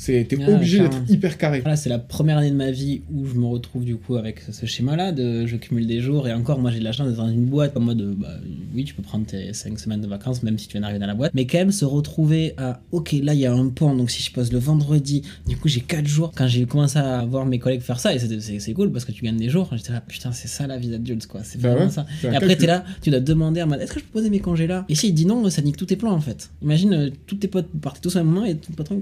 [0.03, 1.59] T'es Ah, obligé d'être hyper carré.
[1.59, 4.41] Voilà, c'est la première année de ma vie où je me retrouve du coup avec
[4.51, 7.17] ce schéma-là, de je cumule des jours, et encore, moi j'ai de la chance d'être
[7.17, 8.29] dans une boîte en mode, bah
[8.73, 11.07] oui, tu peux prendre tes 5 semaines de vacances, même si tu viens d'arriver dans
[11.07, 13.95] la boîte, mais quand même se retrouver à, ok, là il y a un pont,
[13.95, 17.23] donc si je pose le vendredi, du coup j'ai 4 jours, quand j'ai commencé à
[17.25, 19.93] voir mes collègues faire ça, et c'est, cool parce que tu gagnes des jours, j'étais
[19.93, 22.05] là, putain, c'est ça la vie d'adulte, quoi, c'est Bah vraiment ça.
[22.23, 24.39] un Et après, t'es là, tu dois demander mode, est-ce que je peux poser mes
[24.39, 24.85] congés là?
[24.89, 26.49] Et si il dit non, ça nique tous tes plans en fait.
[26.63, 28.99] Imagine, euh, tous tes potes partent tous au même moment et ton patron,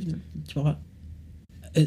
[0.48, 0.80] tu vois pas.
[1.78, 1.84] Euh,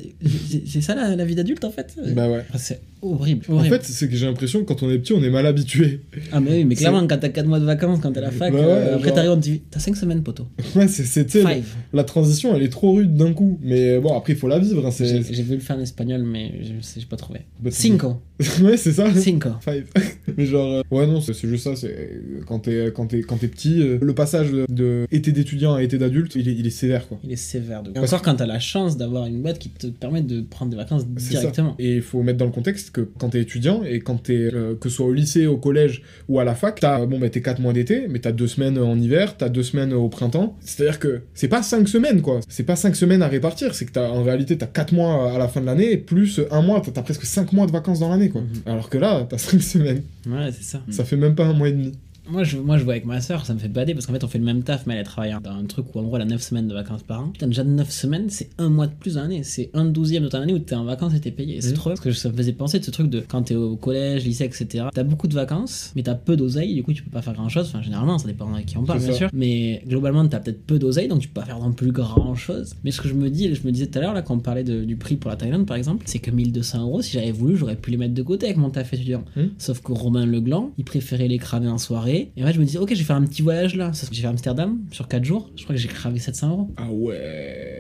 [0.67, 1.97] c'est- ça la, la vie d'adulte en fait?
[2.15, 2.45] Bah ouais.
[2.57, 3.45] C'est horrible.
[3.49, 6.01] En fait, c'est que j'ai l'impression que quand on est petit, on est mal habitué.
[6.31, 8.31] ah, mais oui, mais clairement, quand t'as 4 mois de vacances, quand t'es à la
[8.31, 10.47] fac, Bah ouais, euh, après genre- t'arrives, on te dit T'as 5 semaines, poteau.
[10.77, 11.65] Ouais, Five.
[11.93, 13.59] la transition, elle est trop rude d'un coup.
[13.63, 14.87] Mais bon, après, il faut la vivre.
[14.87, 14.91] Hein.
[14.99, 17.41] J'ai voulu le faire en espagnol, mais j'ai pas trouvé.
[17.61, 18.21] Bah, Cinco.
[18.63, 19.13] ouais, c'est ça.
[19.15, 19.51] Cinco.
[19.61, 19.87] Five.
[20.37, 21.77] mais genre, euh, ouais, non, c'est, juste ça.
[21.77, 26.35] C'est quand t'es, quand quand petit, euh, le passage de, été d'étudiant à été d'adulte,
[26.37, 27.19] il est, il est sévère, quoi.
[27.25, 29.87] Il est sévère de Et encore quand t'as la chance d'avoir une boîte qui te
[29.89, 31.29] permet de prendre des vacances ça.
[31.29, 31.75] directement.
[31.79, 34.75] Et il faut mettre dans le contexte que quand t'es étudiant et quand t'es, euh,
[34.75, 37.43] que ce soit au lycée, au collège ou à la fac, t'as, bon, bah, t'es
[37.43, 40.57] 4 mois d'été, mais t'as 2 semaines en hiver, t'as 2 semaines au printemps.
[40.61, 42.41] C'est-à-dire que c'est pas 5 semaines, quoi.
[42.49, 45.39] C'est pas 5 semaines à répartir, c'est que t'as, en réalité, t'as 4 mois à
[45.39, 48.09] la fin de l'année, plus un mois, t'as, t'as presque 5 mois de vacances dans
[48.09, 48.43] l'année, quoi.
[48.43, 48.49] Mhm.
[48.67, 50.03] Alors que là, t'as 5 semaines.
[50.27, 50.83] Ouais, c'est ça.
[50.91, 51.93] Ça fait même pas un mois et demi.
[52.31, 54.23] Moi je, moi, je vois avec ma soeur, ça me fait bader parce qu'en fait,
[54.23, 56.23] on fait le même taf, mais elle travaille dans un truc où en gros, elle
[56.23, 57.29] a 9 semaines de vacances par an.
[57.29, 59.43] Putain, déjà 9 semaines, c'est un mois de plus dans l'année.
[59.43, 61.61] C'est un douzième de ton année où t'es en vacances et t'es payé.
[61.61, 61.75] C'est Mhm.
[61.75, 63.75] trop bien parce que ça me faisait penser de ce truc de quand t'es au
[63.77, 64.85] collège, lycée, etc.
[64.95, 67.49] T'as beaucoup de vacances, mais t'as peu d'oseille, du coup, tu peux pas faire grand
[67.49, 67.67] chose.
[67.67, 69.15] Enfin, généralement, ça dépend avec qui on parle, bien ça.
[69.15, 69.29] sûr.
[69.33, 72.75] Mais globalement, t'as peut-être peu d'oseille, donc tu peux pas faire non plus grand chose.
[72.85, 74.39] Mais ce que je me dis, je me disais tout à l'heure, là, quand on
[74.39, 77.33] parlait de- du prix pour la Thaïlande, par exemple, c'est que 1200 euros, si j'avais
[77.33, 79.25] voulu, j'aurais pu les mettre de côté avec mon taf étudiant.
[79.37, 79.51] Mhm.
[79.59, 82.12] Sauf que Romain Legland, il préférait les cramer en soirée.
[82.13, 83.91] Et en fait, je me disais, ok, je vais faire un petit voyage là.
[84.11, 85.51] J'ai fait Amsterdam sur 4 jours.
[85.57, 86.71] Je crois que j'ai cravé 700 euros.
[86.77, 87.72] Ah ouais.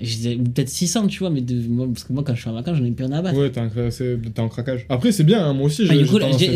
[0.00, 2.54] Ou peut-être 600, tu vois, mais de, moi, parce que moi, quand je suis en
[2.54, 3.38] vacances, j'en ai plus rien à battre.
[3.38, 4.86] Ouais, t'es en, craquage.
[4.88, 6.04] Après, c'est bien, hein, moi aussi, j'ai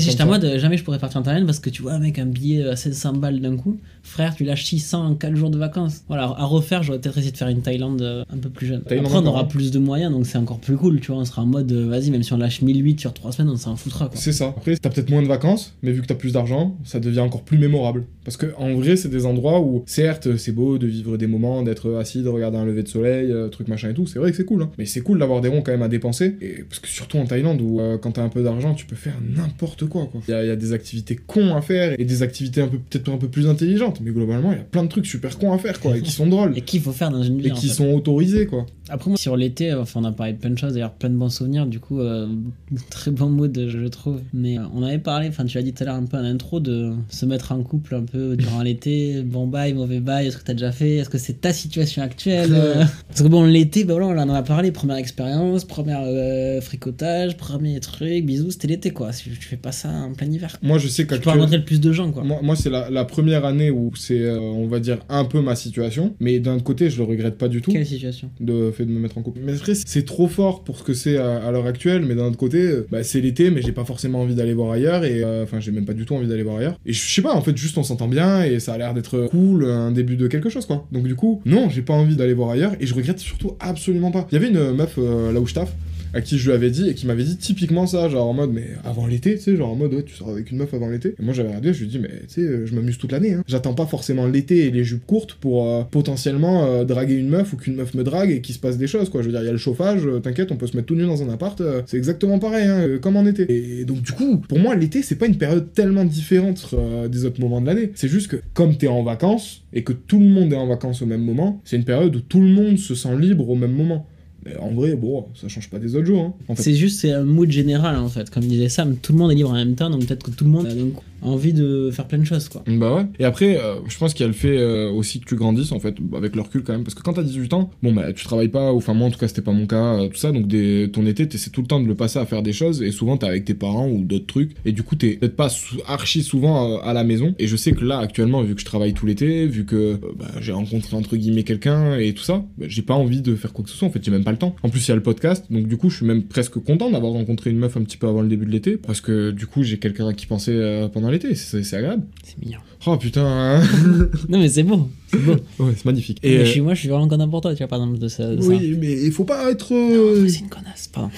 [0.00, 2.18] j'étais en mode, euh, jamais je pourrais partir en Thaïlande parce que tu vois, mec,
[2.18, 5.58] un billet à 700 balles d'un coup, frère, tu lâches 600 en 4 jours de
[5.58, 6.02] vacances.
[6.08, 8.82] Voilà, à refaire, j'aurais peut-être essayé de faire une Thaïlande euh, un peu plus jeune.
[8.82, 9.44] Thaïlande Après, on aura hein.
[9.44, 11.20] plus de moyens, donc c'est encore plus cool, tu vois.
[11.20, 13.56] On sera en mode, euh, vas-y, même si on lâche 1008 sur 3 semaines, on
[13.56, 14.16] s'en foutra, quoi.
[14.16, 14.54] C'est ça.
[14.56, 17.42] Après, t'as peut-être moins de vacances, mais vu que t'as plus d'argent, ça devient encore
[17.42, 18.04] plus mémorable.
[18.24, 21.62] Parce que en vrai, c'est des endroits où, certes, c'est beau de vivre des moments,
[21.62, 24.06] d'être assis, de regarder un lever de soleil, euh, truc machin et tout.
[24.06, 24.70] C'est vrai que c'est cool, hein.
[24.78, 26.36] Mais c'est cool d'avoir des ronds quand même à dépenser.
[26.40, 28.96] Et parce que surtout en Thaïlande, où euh, quand t'as un peu d'argent, tu peux
[28.96, 30.20] faire n'importe quoi, quoi.
[30.28, 32.68] Il y, a- il y a des activités cons à faire et des activités un
[32.68, 34.00] peu peut-être un peu plus intelligentes.
[34.02, 36.10] Mais globalement, il y a plein de trucs super cons à faire, quoi, et qui
[36.10, 36.52] sont drôles.
[36.56, 37.74] Et qu'il faut faire dans une vie Et qui fait.
[37.74, 38.66] sont autorisés, quoi.
[38.88, 41.16] Après, moi, sur l'été, enfin, on a parlé de plein de choses, d'ailleurs, plein de
[41.16, 42.26] bons souvenirs, du coup, euh,
[42.90, 44.20] très bon mood, je, trouve.
[44.34, 46.24] Mais euh, on avait parlé, enfin, tu l'as dit tout à l'heure un peu en
[46.24, 50.36] intro, de se mettre en couple un peu durant l'été, bon bail, mauvais bail, est-ce
[50.38, 52.84] que t'as déjà fait, est-ce que c'est ta situation actuelle euh
[53.22, 57.36] Parce que bon, l'été, ben voilà, on en a parlé, première expérience, première euh, fricotage,
[57.36, 59.12] premier truc, bisous, c'était l'été, quoi.
[59.12, 60.58] Si tu fais pas ça en plein hiver.
[60.60, 62.24] Moi, je sais Tu peux rencontrer le plus de gens, quoi.
[62.24, 65.40] Moi, moi, c'est la, la première année où c'est, euh, on va dire, un peu
[65.40, 66.16] ma situation.
[66.18, 67.70] Mais d'un autre côté, je le regrette pas du tout.
[67.70, 68.28] Quelle situation?
[68.40, 69.38] De fait de me mettre en couple.
[69.44, 72.24] Mais après, c'est trop fort pour ce que c'est à, à l'heure actuelle, mais d'un
[72.24, 75.22] autre côté, euh, bah, c'est l'été, mais j'ai pas forcément envie d'aller voir ailleurs, et
[75.22, 76.76] euh, enfin, j'ai même pas du tout envie d'aller voir ailleurs.
[76.86, 79.28] Et je sais pas, en fait, juste on s'entend bien, et ça a l'air d'être
[79.30, 80.88] cool, un début de quelque chose, quoi.
[80.90, 84.10] Donc du coup, non, j'ai pas envie d'aller voir ailleurs, et je regrette surtout absolument
[84.10, 84.26] pas.
[84.30, 85.72] Il y avait une meuf euh, là où je taffe,
[86.14, 88.52] à qui je lui avais dit et qui m'avait dit typiquement ça, genre en mode,
[88.52, 90.88] mais avant l'été, tu sais, genre en mode, ouais, tu sors avec une meuf avant
[90.88, 91.14] l'été.
[91.18, 93.34] Et moi j'avais regardé, je lui ai dit, mais tu sais, je m'amuse toute l'année,
[93.34, 93.44] hein.
[93.46, 97.52] J'attends pas forcément l'été et les jupes courtes pour euh, potentiellement euh, draguer une meuf
[97.52, 99.22] ou qu'une meuf me drague et qu'il se passe des choses, quoi.
[99.22, 100.94] Je veux dire, il y a le chauffage, euh, t'inquiète, on peut se mettre tout
[100.94, 103.46] nu dans un appart, euh, c'est exactement pareil, hein, euh, comme en été.
[103.80, 107.24] Et donc, du coup, pour moi, l'été, c'est pas une période tellement différente euh, des
[107.24, 107.92] autres moments de l'année.
[107.94, 111.02] C'est juste que, comme t'es en vacances et que tout le monde est en vacances
[111.02, 113.72] au même moment, c'est une période où tout le monde se sent libre au même
[113.72, 114.06] moment.
[114.44, 116.34] Mais en vrai, bon, ça change pas des autres jours, hein.
[116.48, 116.62] En fait.
[116.62, 118.28] C'est juste, c'est un mood général en fait.
[118.28, 120.44] Comme disait Sam, tout le monde est libre en même temps, donc peut-être que tout
[120.44, 122.62] le monde a donc envie de faire plein de choses quoi.
[122.66, 123.06] Bah ouais.
[123.18, 125.72] Et après, euh, je pense qu'il y a le fait euh, aussi que tu grandisses
[125.72, 126.84] en fait, avec le recul quand même.
[126.84, 129.18] Parce que quand t'as 18 ans, bon bah tu travailles pas, enfin moi en tout
[129.18, 130.32] cas c'était pas mon cas, euh, tout ça.
[130.32, 132.82] Donc des, ton été, t'essaies tout le temps de le passer à faire des choses.
[132.82, 134.52] Et souvent t'es avec tes parents ou d'autres trucs.
[134.64, 135.48] Et du coup t'es peut-être pas
[135.86, 137.34] archi souvent à la maison.
[137.38, 140.26] Et je sais que là actuellement, vu que je travaille tout l'été, vu que bah,
[140.40, 143.64] j'ai rencontré entre guillemets quelqu'un et tout ça, bah, j'ai pas envie de faire quoi
[143.64, 143.88] que ce soit.
[143.88, 144.56] En fait, j'ai même pas le temps.
[144.62, 145.46] En plus, il y a le podcast.
[145.50, 148.08] Donc du coup, je suis même presque content d'avoir rencontré une meuf un petit peu
[148.08, 148.76] avant le début de l'été.
[148.76, 150.52] Parce que du coup, j'ai quelqu'un à qui penser
[150.92, 151.34] pendant l'été.
[151.34, 152.04] C'est agréable.
[152.24, 152.58] C'est mignon.
[152.86, 153.60] Oh putain,
[154.28, 155.32] Non mais c'est beau, c'est beau.
[155.60, 156.18] ouais, c'est magnifique.
[156.22, 157.78] Mais Et je euh, suis, moi je suis vraiment content pour toi, tu vois, par
[157.80, 158.34] exemple, de ça.
[158.34, 158.48] de ça.
[158.48, 159.72] oui, mais il faut pas être.
[159.72, 161.10] Non, euh, c'est une connasse, pardon.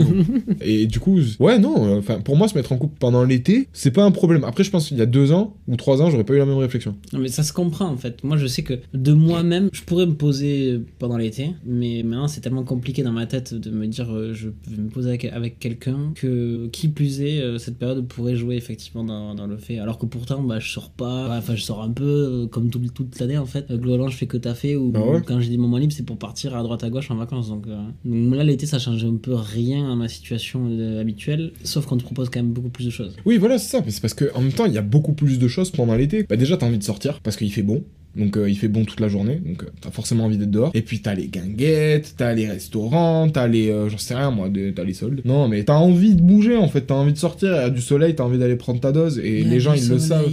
[0.60, 1.86] Et du coup, ouais, non.
[1.86, 4.44] euh, Enfin, pour moi, se mettre en couple pendant l'été, c'est pas un problème.
[4.44, 6.46] Après, je pense qu'il y a deux ans ou trois ans, j'aurais pas eu la
[6.46, 6.94] même réflexion.
[7.12, 8.22] Non mais ça se comprend en fait.
[8.24, 12.40] Moi je sais que de moi-même, je pourrais me poser pendant l'été, mais maintenant c'est
[12.40, 15.58] tellement compliqué dans ma tête de me dire euh, je vais me poser avec, avec
[15.58, 19.78] quelqu'un que qui plus est, euh, cette période pourrait jouer effectivement dans, dans le fait.
[19.78, 21.07] Alors que pourtant bah, je sors pas,
[21.38, 23.70] Enfin je sors un peu euh, comme tout- toute l'année en fait.
[23.70, 25.92] Euh, Globalement je fais que taffer ou Ah ouais ou quand j'ai des moments libres
[25.92, 27.48] c'est pour partir à droite à gauche en vacances.
[27.48, 31.52] Donc, euh, donc là l'été ça change un peu rien à ma situation euh, habituelle,
[31.64, 33.16] sauf qu'on te propose quand même beaucoup plus de choses.
[33.26, 33.84] Oui, voilà, c'est ça.
[33.88, 36.24] C'est parce qu'en même temps, il y a beaucoup plus de choses pendant l'été.
[36.24, 37.82] Bah, déjà, t'as envie de sortir parce qu'il fait bon.
[38.16, 40.70] Donc euh, il fait bon toute la journée, donc euh, t'as forcément envie d'être dehors.
[40.74, 43.70] Et puis t'as les guinguettes, t'as les restaurants, t'as les...
[43.70, 45.20] euh, j'en sais rien moi, des- t'as les soldes.
[45.24, 47.70] Non mais t'as envie de bouger en fait, t'as envie de sortir, il y a
[47.70, 50.26] du soleil, t'as envie d'aller prendre ta dose, et les gens ils le savent.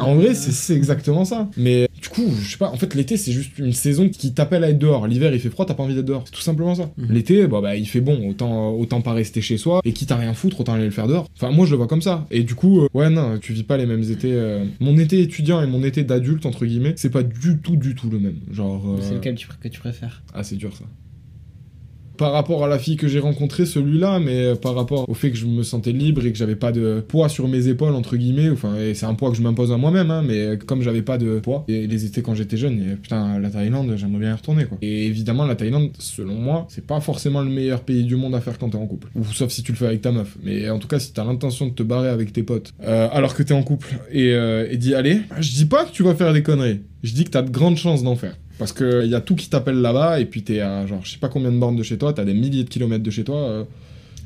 [0.00, 1.48] En vrai, c'est c'est exactement ça.
[1.56, 4.62] Mais du coup, je sais pas, en fait, l'été, c'est juste une saison qui t'appelle
[4.64, 5.06] à être dehors.
[5.06, 6.22] L'hiver, il fait froid, t'as pas envie d'être dehors.
[6.26, 6.90] C'est tout simplement ça.
[6.96, 7.06] Mhm.
[7.10, 9.80] L'été, bah, bah, il fait bon, autant, autant pas rester chez soi.
[9.84, 11.26] Et quitte à rien foutre, autant aller le faire dehors.
[11.36, 12.26] Enfin, moi, je le vois comme ça.
[12.30, 14.34] Et du coup, ouais, non, tu vis pas les mêmes étés.
[14.80, 18.10] Mon été étudiant et mon été d'adulte, entre guillemets, c'est pas du tout, du tout
[18.10, 18.40] le même.
[18.50, 18.88] Genre.
[18.88, 20.22] euh, C'est lequel tu, que tu préfères?
[20.34, 20.84] Ah, c'est dur ça.
[22.16, 25.30] Par rapport à la fille que j'ai rencontrée, celui-là, mais euh, par rapport au fait
[25.30, 28.16] que je me sentais libre et que j'avais pas de poids sur mes épaules, entre
[28.16, 31.02] guillemets, enfin, et c'est un poids que je m'impose à moi-même, hein, mais comme j'avais
[31.02, 34.30] pas de poids, et les étés quand j'étais jeune, et putain, la Thaïlande, j'aimerais bien
[34.30, 34.78] y retourner, quoi.
[34.82, 38.40] Et évidemment, la Thaïlande, selon moi, c'est pas forcément le meilleur pays du monde à
[38.40, 39.08] faire quand t'es en couple.
[39.16, 40.36] Ou sauf si tu le fais avec ta meuf.
[40.42, 43.34] Mais en tout cas, si t'as l'intention de te barrer avec tes potes, euh, alors
[43.34, 46.14] que t'es en couple, et, euh, et d'y aller, je dis pas que tu vas
[46.14, 46.80] faire des conneries.
[47.02, 48.36] Je dis que t'as de grandes chances d'en faire.
[48.58, 51.18] Parce qu'il y a tout qui t'appelle là-bas, et puis t'es à genre, je sais
[51.18, 53.66] pas combien de bornes de chez toi, t'as des milliers de kilomètres de chez toi.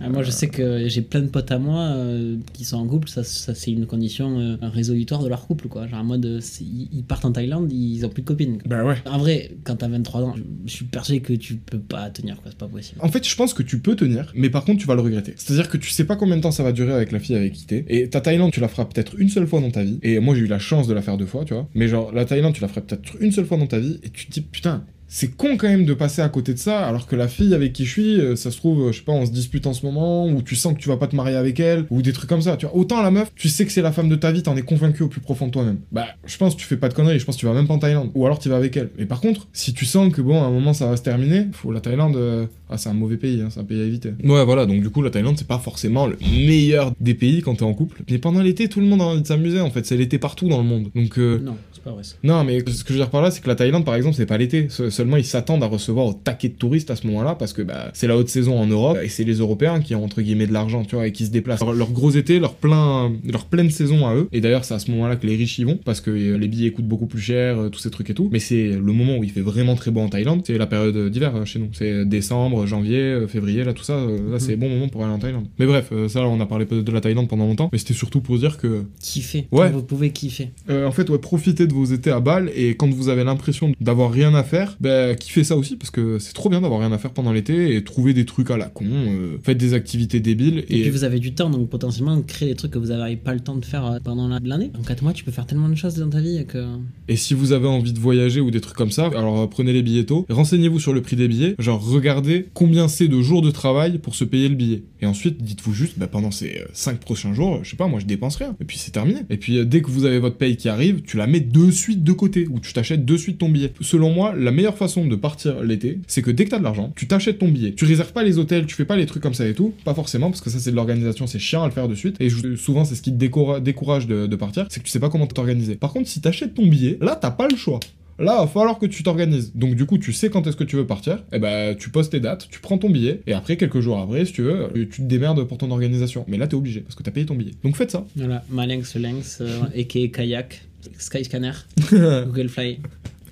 [0.01, 2.87] Ah, moi, je sais que j'ai plein de potes à moi euh, qui sont en
[2.87, 3.09] couple.
[3.09, 5.87] Ça, ça c'est une condition euh, résolutoire de leur couple, quoi.
[5.87, 8.59] Genre en mode, ils partent en Thaïlande, ils ont plus de copines.
[8.63, 8.69] quoi.
[8.69, 8.97] Bah ouais.
[9.07, 10.35] En vrai, quand t'as 23 ans,
[10.67, 12.51] je, suis persuadé que tu peux pas tenir, quoi.
[12.51, 13.01] C'est pas possible.
[13.03, 15.35] En fait, je pense que tu peux tenir, mais par contre, tu vas le regretter.
[15.37, 17.53] C'est-à-dire que tu sais pas combien de temps ça va durer avec la fille avec
[17.53, 17.85] qui t'es.
[17.89, 19.99] Et ta Thaïlande, tu la feras peut-être une seule fois dans ta vie.
[20.03, 21.69] Et moi, j'ai eu la chance de la faire deux fois, tu vois.
[21.75, 23.99] Mais genre, la Thaïlande, tu la ferais peut-être une seule fois dans ta vie.
[24.03, 24.85] Et tu te dis, putain.
[25.11, 27.73] C'est con quand même de passer à côté de ça, alors que la fille avec
[27.73, 29.73] qui je suis, euh, ça se trouve, euh, je sais pas, on se dispute en
[29.73, 32.13] ce moment, ou tu sens que tu vas pas te marier avec elle, ou des
[32.13, 32.59] trucs comme ça.
[32.59, 34.55] Tu vois, autant la meuf, tu sais que c'est la femme de ta vie, t'en
[34.55, 35.79] es convaincu au plus profond de toi-même.
[35.93, 37.67] Bah, je pense que tu fais pas de conneries, je pense que tu vas même
[37.67, 38.91] pas en Thaïlande, ou alors tu vas avec elle.
[38.99, 41.47] Mais par contre, si tu sens que bon, à un moment ça va se terminer,
[41.53, 44.11] faut la Thaïlande, euh, ah, c'est un mauvais pays, hein, c'est un pays à éviter.
[44.23, 47.55] Ouais, voilà, donc du coup, la Thaïlande, c'est pas forcément le meilleur des pays quand
[47.55, 48.03] t'es en couple.
[48.11, 50.49] Mais pendant l'été, tout le monde a envie de s'amuser, en fait, c'est l'été partout
[50.49, 50.91] dans le monde.
[50.95, 51.57] Donc, Non,
[51.89, 52.17] pas vrai ça.
[52.23, 54.15] non, mais ce que je veux dire par là, c'est que la Thaïlande, par exemple,
[54.17, 54.67] c'est pas l'été.
[54.69, 57.63] Se- Seulement, ils s'attendent à recevoir au taquet de touristes à ce moment-là parce que
[57.63, 60.47] bah, c'est la haute saison en Europe et c'est les Européens qui ont entre guillemets
[60.47, 61.61] de l'argent, tu vois, et qui se déplacent.
[61.61, 64.29] Leur, leur gros été, leur plein, leur pleine saison à eux.
[64.33, 66.49] Et d'ailleurs, c'est à ce moment-là que les riches y vont parce que euh, les
[66.49, 68.29] billets coûtent beaucoup plus cher, euh, tous ces trucs et tout.
[68.33, 70.43] Mais c'est le moment où il fait vraiment très beau en Thaïlande.
[70.47, 71.69] C'est la période d'hiver euh, chez nous.
[71.73, 73.97] C'est décembre, janvier, février, là, tout ça.
[73.97, 75.47] là, c'est bon moment pour aller en Thaïlande.
[75.59, 77.69] Mais bref, ça, on a parlé de la Thaïlande pendant longtemps.
[77.73, 79.47] Mais c'était surtout pour dire que Kiffer.
[79.53, 79.71] Ouais.
[79.71, 80.51] Vous pouvez kiffer.
[80.71, 83.73] euh, en fait, ouais, profitez de vos étés à Bâle et quand vous avez l'impression
[83.81, 86.93] d'avoir rien à faire, bah, kiffez ça aussi parce que c'est trop bien d'avoir rien
[86.93, 90.21] à faire pendant l'été et trouver des trucs à la con, euh, faites des activités
[90.21, 92.87] débiles Et, et, puis vous avez du temps, donc potentiellement créer des trucs que vous
[92.89, 94.71] n'avez pas le temps de faire euh, pendant la- l'année.
[94.79, 96.65] En 4 mois, tu peux faire tellement de choses dans ta vie que.
[97.09, 99.73] et si vous avez envie de voyager ou des trucs comme ça, alors euh, prenez
[99.73, 103.43] les billets tôt, renseignez-vous sur le prix des billets, genre regardez combien c'est de jours
[103.43, 104.83] de travail pour se payer le billet.
[105.01, 108.07] Et ensuite, dites-vous juste, bah, pendant ces 5 prochains jours, je sais pas, moi je
[108.07, 108.57] dépense rien.
[108.61, 109.21] Et puis c'est terminé.
[109.31, 111.71] Et puis euh, dès que vous avez votre paye qui arrive, tu la mets de
[111.71, 113.73] suite de côté ou tu t'achètes de suite ton billet.
[113.81, 116.93] Selon moi, la meilleure façon de partir l'été, c'est que dès que t'as de l'argent,
[116.97, 117.73] tu t'achètes ton billet.
[117.75, 119.75] Tu réserves pas les hôtels, tu fais pas les trucs comme ça et tout.
[119.85, 122.17] Pas forcément, parce que ça c'est de l'organisation, c'est chiant à le faire de suite.
[122.21, 125.09] Et souvent c'est ce qui te découra- décourage de, partir, c'est que tu sais pas
[125.11, 125.75] comment t'organiser.
[125.75, 127.81] Par contre, si t'achètes ton billet, là t'as pas le choix.
[128.21, 129.53] Là, il va falloir que tu t'organises.
[129.55, 131.23] Donc du coup, tu sais quand est-ce que tu veux partir.
[131.33, 134.25] Et ben, tu postes tes dates, tu prends ton billet, et après, quelques jours après,
[134.25, 136.25] si tu veux, tu te démerdes pour ton organisation.
[136.27, 137.53] Mais là, t'es obligé, parce que t'as payé ton billet.
[137.63, 138.05] Donc faites ça.
[138.17, 140.63] Voilà, Malinx Lynx, euh, Kayak,
[140.99, 141.53] Skyscanner,
[141.93, 142.79] Google Fly.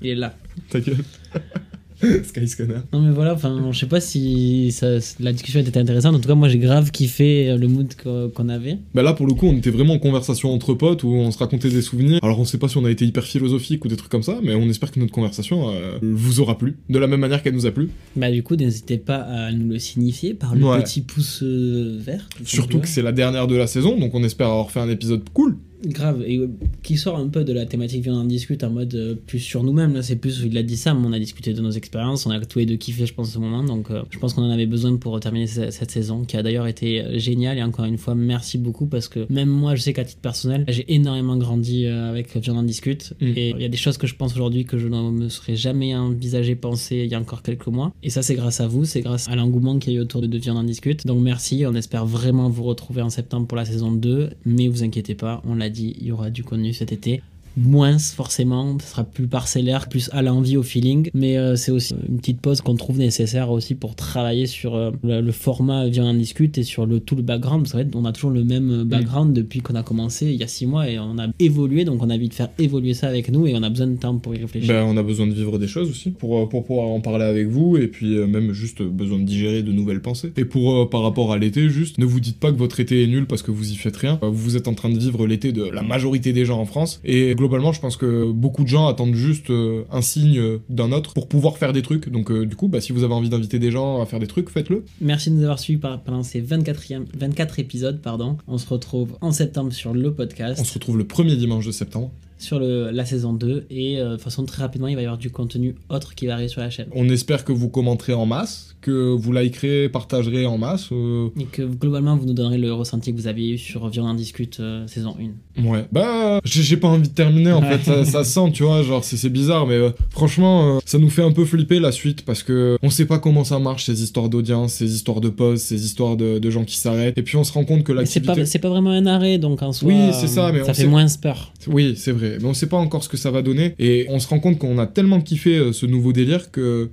[0.03, 0.35] Il est là.
[0.71, 0.99] Ta gueule.
[2.25, 2.81] Skyscanner.
[2.93, 6.15] Non mais voilà, enfin, je sais pas si ça- la discussion était intéressante.
[6.15, 8.77] En tout cas, moi j'ai grave kiffé euh, le mood qu'o- qu'on avait.
[8.95, 11.39] Bah là, pour le coup, on était vraiment en conversation entre potes où on se
[11.39, 12.21] racontait des souvenirs.
[12.23, 14.39] Alors, on sait pas si on a été hyper philosophique ou des trucs comme ça,
[14.43, 17.55] mais on espère que notre conversation euh, vous aura plu, de la même manière qu'elle
[17.55, 17.89] nous a plu.
[18.15, 20.83] Bah du coup, n'hésitez pas à nous le signifier par le Ouais.
[20.83, 22.29] petit pouce euh, vert.
[22.37, 24.91] tout Surtout que c'est la dernière de la saison, donc on espère avoir fait un
[24.91, 25.57] épisode cool.
[25.85, 26.49] Grave, et euh,
[26.83, 29.63] qui sort un peu de la thématique Viens en discute en mode euh, plus sur
[29.63, 29.95] nous-mêmes.
[29.95, 32.31] Là, c'est plus, il a dit ça, mais on a discuté de nos expériences, on
[32.31, 33.63] a tous les deux kiffé, je pense, ce moment.
[33.63, 36.43] Donc, euh, je pense qu'on en avait besoin pour terminer ce- cette saison, qui a
[36.43, 37.59] d'ailleurs été géniale.
[37.59, 40.65] Et encore une fois, merci beaucoup parce que même moi, je sais qu'à titre personnel,
[40.69, 43.13] j'ai énormément grandi euh, avec Viens en discute.
[43.21, 43.27] Mm.
[43.37, 45.57] Et il y a des choses que je pense aujourd'hui que je ne me serais
[45.57, 47.93] jamais envisagé penser il y a encore quelques mois.
[48.03, 50.21] Et ça, c'est grâce à vous, c'est grâce à l'engouement qu'il y a eu autour
[50.23, 51.07] de, de Viens en discute.
[51.07, 51.65] Donc, merci.
[51.67, 54.31] On espère vraiment vous retrouver en septembre pour la saison 2.
[54.45, 57.23] Mais vous inquiétez pas, on l'a il y aura du contenu cet été.
[57.57, 61.95] Moins forcément, ce sera plus parcellaire, plus à l'envie, au feeling, mais euh, c'est aussi
[62.09, 66.07] une petite pause qu'on trouve nécessaire aussi pour travailler sur euh, le, le format Viens
[66.07, 67.63] en discute et sur le, tout le background.
[67.63, 70.37] Parce qu'en fait, on a toujours le même euh, background depuis qu'on a commencé il
[70.37, 72.95] y a six mois et on a évolué, donc on a envie de faire évoluer
[72.95, 74.73] ça avec nous et on a besoin de temps pour y réfléchir.
[74.73, 77.25] Bah, on a besoin de vivre des choses aussi pour, euh, pour pouvoir en parler
[77.25, 80.33] avec vous et puis euh, même juste besoin de digérer de nouvelles pensées.
[80.37, 83.03] Et pour euh, par rapport à l'été, juste ne vous dites pas que votre été
[83.03, 84.19] est nul parce que vous y faites rien.
[84.23, 87.35] Vous êtes en train de vivre l'été de la majorité des gens en France et
[87.35, 91.15] globalement, je pense que beaucoup de gens attendent juste euh, un signe euh, d'un autre
[91.15, 92.09] pour pouvoir faire des trucs.
[92.09, 94.27] Donc euh, du coup, bah, si vous avez envie d'inviter des gens à faire des
[94.27, 94.85] trucs, faites-le.
[95.01, 98.01] Merci de nous avoir suivis pendant ces 24, 24 épisodes.
[98.01, 98.37] Pardon.
[98.47, 100.61] On se retrouve en septembre sur le podcast.
[100.61, 102.11] On se retrouve le premier dimanche de septembre.
[102.39, 105.19] Sur le, la saison 2 et euh, de façon très rapidement il va y avoir
[105.19, 106.87] du contenu autre qui va arriver sur la chaîne.
[106.95, 110.89] On espère que vous commenterez en masse, que vous likerez, partagerez en masse.
[110.93, 114.15] euh, et que globalement vous nous donnerez le ressenti que vous aviez eu sur Violent
[114.15, 115.17] Discute euh, saison
[115.59, 118.83] 1 Ouais, bah, j'ai pas envie de terminer en fait, ça, ça sent, tu vois,
[118.83, 119.79] genre c'est bizarre, mais
[120.11, 123.45] franchement, ça nous fait un peu flipper la suite parce que on sait pas comment
[123.45, 126.77] ça marche ces histoires d'audience, ces histoires de pause, ces histoires de, de gens qui
[126.77, 128.41] s'arrêtent, et puis on se rend compte que Mais c'est l'activité.
[128.43, 130.83] pas, c'est pas vraiment un arrêt donc en soi Oui, c'est ça, mais ça fait
[130.83, 131.53] sait- moins peur.
[131.69, 134.19] Oui, c'est vrai, mais on sait pas encore ce que ça va donner, et on
[134.19, 136.91] se rend compte qu'on a tellement kiffé euh, ce nouveau délire que.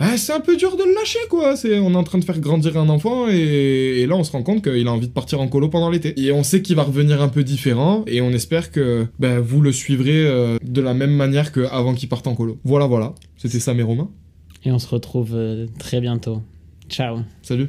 [0.00, 2.24] Ah, c'est un peu dur de le lâcher quoi, c'est on est en train de
[2.24, 3.34] faire grandir un enfant et,
[4.00, 6.14] et là on se rend compte qu'il a envie de partir en colo pendant l'été.
[6.22, 9.60] Et on sait qu'il va revenir un peu différent et on espère que ben, vous
[9.60, 12.60] le suivrez euh, de la même manière qu'avant qu'il parte en colo.
[12.62, 14.08] Voilà voilà, c'était ça mes Romains.
[14.64, 16.42] et on se retrouve euh, très bientôt
[16.88, 17.68] ciao Salut.